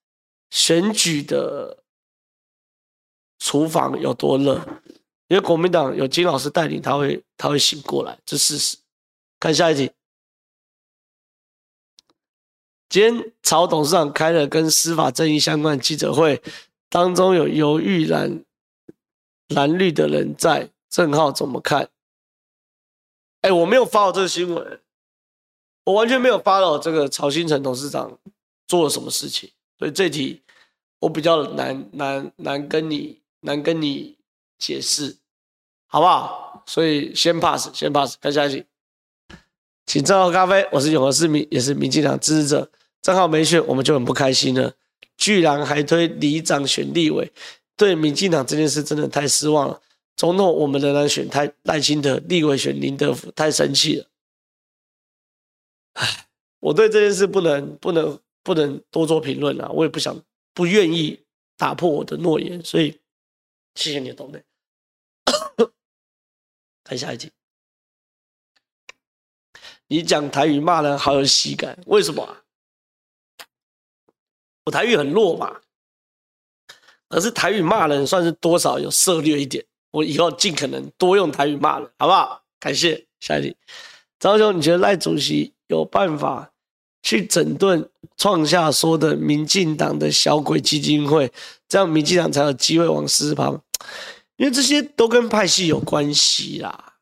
[0.51, 1.85] 选举的
[3.39, 4.57] 厨房有多热，
[5.29, 8.77] 因为国民党有金老师带领，他会他会醒过来，这事实。
[9.39, 9.93] 看下一题。
[12.89, 16.43] 今天曹董事长开了跟司法正义相关的记者会，
[16.89, 18.45] 当中有犹豫蓝
[19.55, 21.89] 蓝绿的人在，郑浩怎么看？
[23.43, 24.81] 哎，我没有发到这个新闻，
[25.85, 28.19] 我完全没有发到这个曹兴诚董事长
[28.67, 30.43] 做了什么事情，所以这题
[30.99, 34.19] 我比较难难难跟你难跟你
[34.59, 35.17] 解释，
[35.87, 36.63] 好不好？
[36.67, 38.67] 所以先 pass，先 pass，看下一题，
[39.87, 42.71] 请正浩咖啡，我是永和市民，也是民进党支持者。
[43.01, 44.75] 正好没选，我们就很不开心了。
[45.17, 47.33] 居然还推里长选立委，
[47.75, 49.81] 对民进党这件事真的太失望了。
[50.17, 54.07] 总统我们仍然选太赖清德，立委选林德福，太生气了。
[55.95, 61.25] 唉，我对这件事不能不能不能多做评论了，我也不想不愿意
[61.57, 63.01] 打破我的诺言，所以
[63.75, 64.45] 谢谢你的懂内。
[66.85, 67.33] 看下一集，
[69.87, 72.45] 你讲台语骂人好有喜感，为什么啊？
[74.65, 75.63] 我台语很弱嘛，
[77.09, 79.65] 可是台语骂人算是多少有涉猎一点。
[79.91, 82.43] 我以后尽可能多用台语骂人，好不好？
[82.59, 83.07] 感谢。
[83.21, 83.57] 下一题，
[84.19, 86.51] 张兄，你觉得赖主席有办法
[87.03, 91.31] 去整顿创下说的民进党的小鬼基金会，
[91.69, 93.63] 这样民进党才有机会往死旁？
[94.37, 96.95] 因为这些都跟派系有关系啦，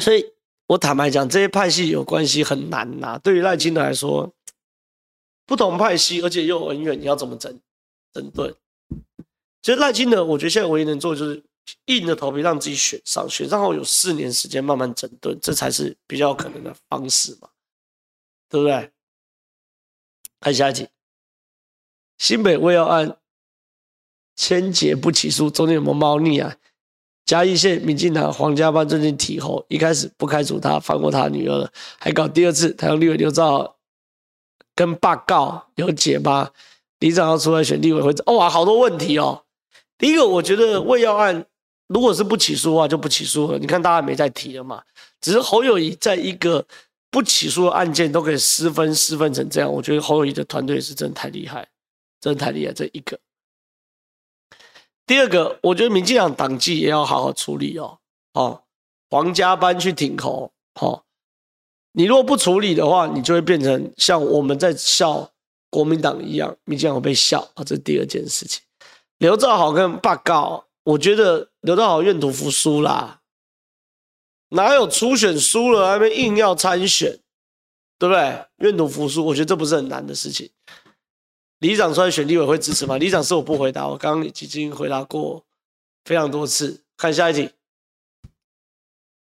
[0.00, 0.24] 所以
[0.68, 3.18] 我坦白讲，这些派系有关系很难呐。
[3.22, 4.32] 对于赖清德来说。
[5.46, 7.60] 不同派系，而且又很远，你要怎么整
[8.14, 8.54] 整顿？
[9.64, 11.42] 其实赖清德，我觉得现在唯一能做的就是
[11.86, 17.48] 硬着头皮让自己选上，选上后有四年时间慢慢整顿，这才是比较可能的方式嘛，
[18.50, 18.90] 对不对？
[20.38, 20.86] 看下一集，
[22.18, 23.16] 新北卫药案
[24.36, 26.54] 千劫不起诉，中间有没有猫腻啊？
[27.24, 33.78] 嘉义县民进党黄家班最近提后，一开始不开除他，放过他女儿了，还搞第二次，台中立委刘兆。
[34.74, 36.50] 跟爸告有解吗？
[36.98, 39.43] 李长要出来选立委会，哇，好多问题哦。
[39.96, 41.44] 第一个，我觉得卫药案
[41.86, 43.58] 如果是不起诉的话，就不起诉了。
[43.58, 44.82] 你看大家没再提了嘛？
[45.20, 46.64] 只是侯友宜在一个
[47.10, 51.68] 不起诉的案件都可以失分失分成这样，我觉得侯友宜的团队是真的太厉害，
[52.20, 52.72] 真的太厉害。
[52.72, 53.18] 这一个。
[55.06, 57.98] 第二个，我觉得民进党党纪也要好好处理哦。
[58.32, 58.62] 哦，
[59.10, 61.04] 黄家班去挺侯，哦。
[61.92, 65.30] 你如果不处理的话，你就会变成像我们在笑
[65.70, 67.62] 国民党一样，民进党被笑啊！
[67.62, 68.63] 这是第二件事情。
[69.24, 73.22] 刘兆好跟罢告，我觉得刘兆好愿赌服输啦，
[74.50, 77.18] 哪有初选输了还没硬要参选，
[77.98, 78.44] 对不对？
[78.58, 80.50] 愿赌服输，我觉得这不是很难的事情。
[81.60, 82.98] 里长出来选立委会支持吗？
[82.98, 85.42] 里长是我不回答，我刚刚已经回答过
[86.04, 86.82] 非常多次。
[86.98, 87.48] 看下一题，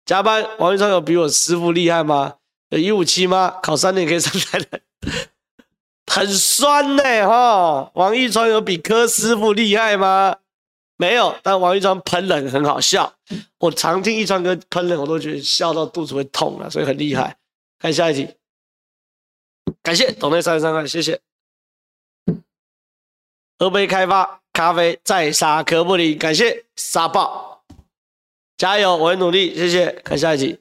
[0.05, 2.35] 加班，王玉昌有比我师父厉害吗？
[2.69, 3.49] 有一五七吗？
[3.63, 4.79] 考三年可以上台的，
[6.07, 7.91] 很酸呢、哈。
[7.93, 10.37] 王一川有比柯师傅厉害吗？
[10.95, 13.13] 没有，但王一川喷人很好笑。
[13.59, 17.37] 我常听一川哥喷人，我都觉得笑到肚子会痛了，所以很厉害。
[17.77, 18.33] 看下一题，
[19.83, 21.19] 感谢董内三十三块，谢谢。
[23.59, 27.63] 喝杯开发咖啡，再杀可不离，感谢杀爆，
[28.57, 29.91] 加油，我会努力，谢谢。
[30.03, 30.59] 看下一题，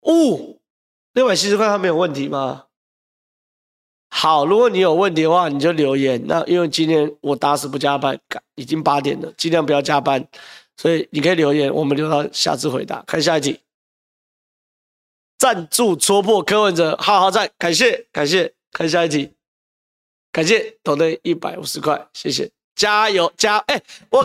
[0.00, 0.54] 哦。
[1.14, 2.66] 六百七十块，他没有问题吗？
[4.10, 6.20] 好，如果你有问题的话，你就留言。
[6.26, 8.18] 那因为今天我打死不加班，
[8.54, 10.26] 已经八点了，尽量不要加班，
[10.76, 13.02] 所以你可以留言，我们留到下次回答。
[13.06, 13.60] 看下一题，
[15.38, 18.54] 赞助戳破柯文哲，好好赞，感谢感谢。
[18.70, 19.32] 看下一题，
[20.30, 24.22] 感谢抖内一百五十块，谢谢，加油加哎、我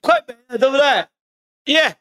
[0.00, 1.06] 快没了，对不对？
[1.66, 1.98] 耶、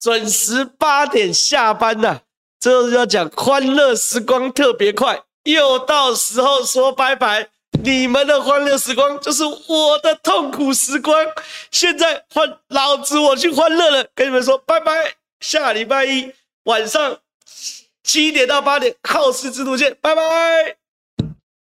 [0.00, 2.22] 准时八点下班呐。
[2.58, 5.22] 最后就要讲欢乐时光特别快，
[5.52, 7.48] 又到时候说拜拜。
[7.84, 11.16] 你们的欢乐时光就是我的痛苦时光。
[11.70, 15.14] 现在换老子我去欢乐了，跟你们说拜拜。
[15.40, 16.32] 下礼拜一
[16.64, 17.18] 晚上
[18.02, 20.87] 七点到八点，好事之徒见，拜拜。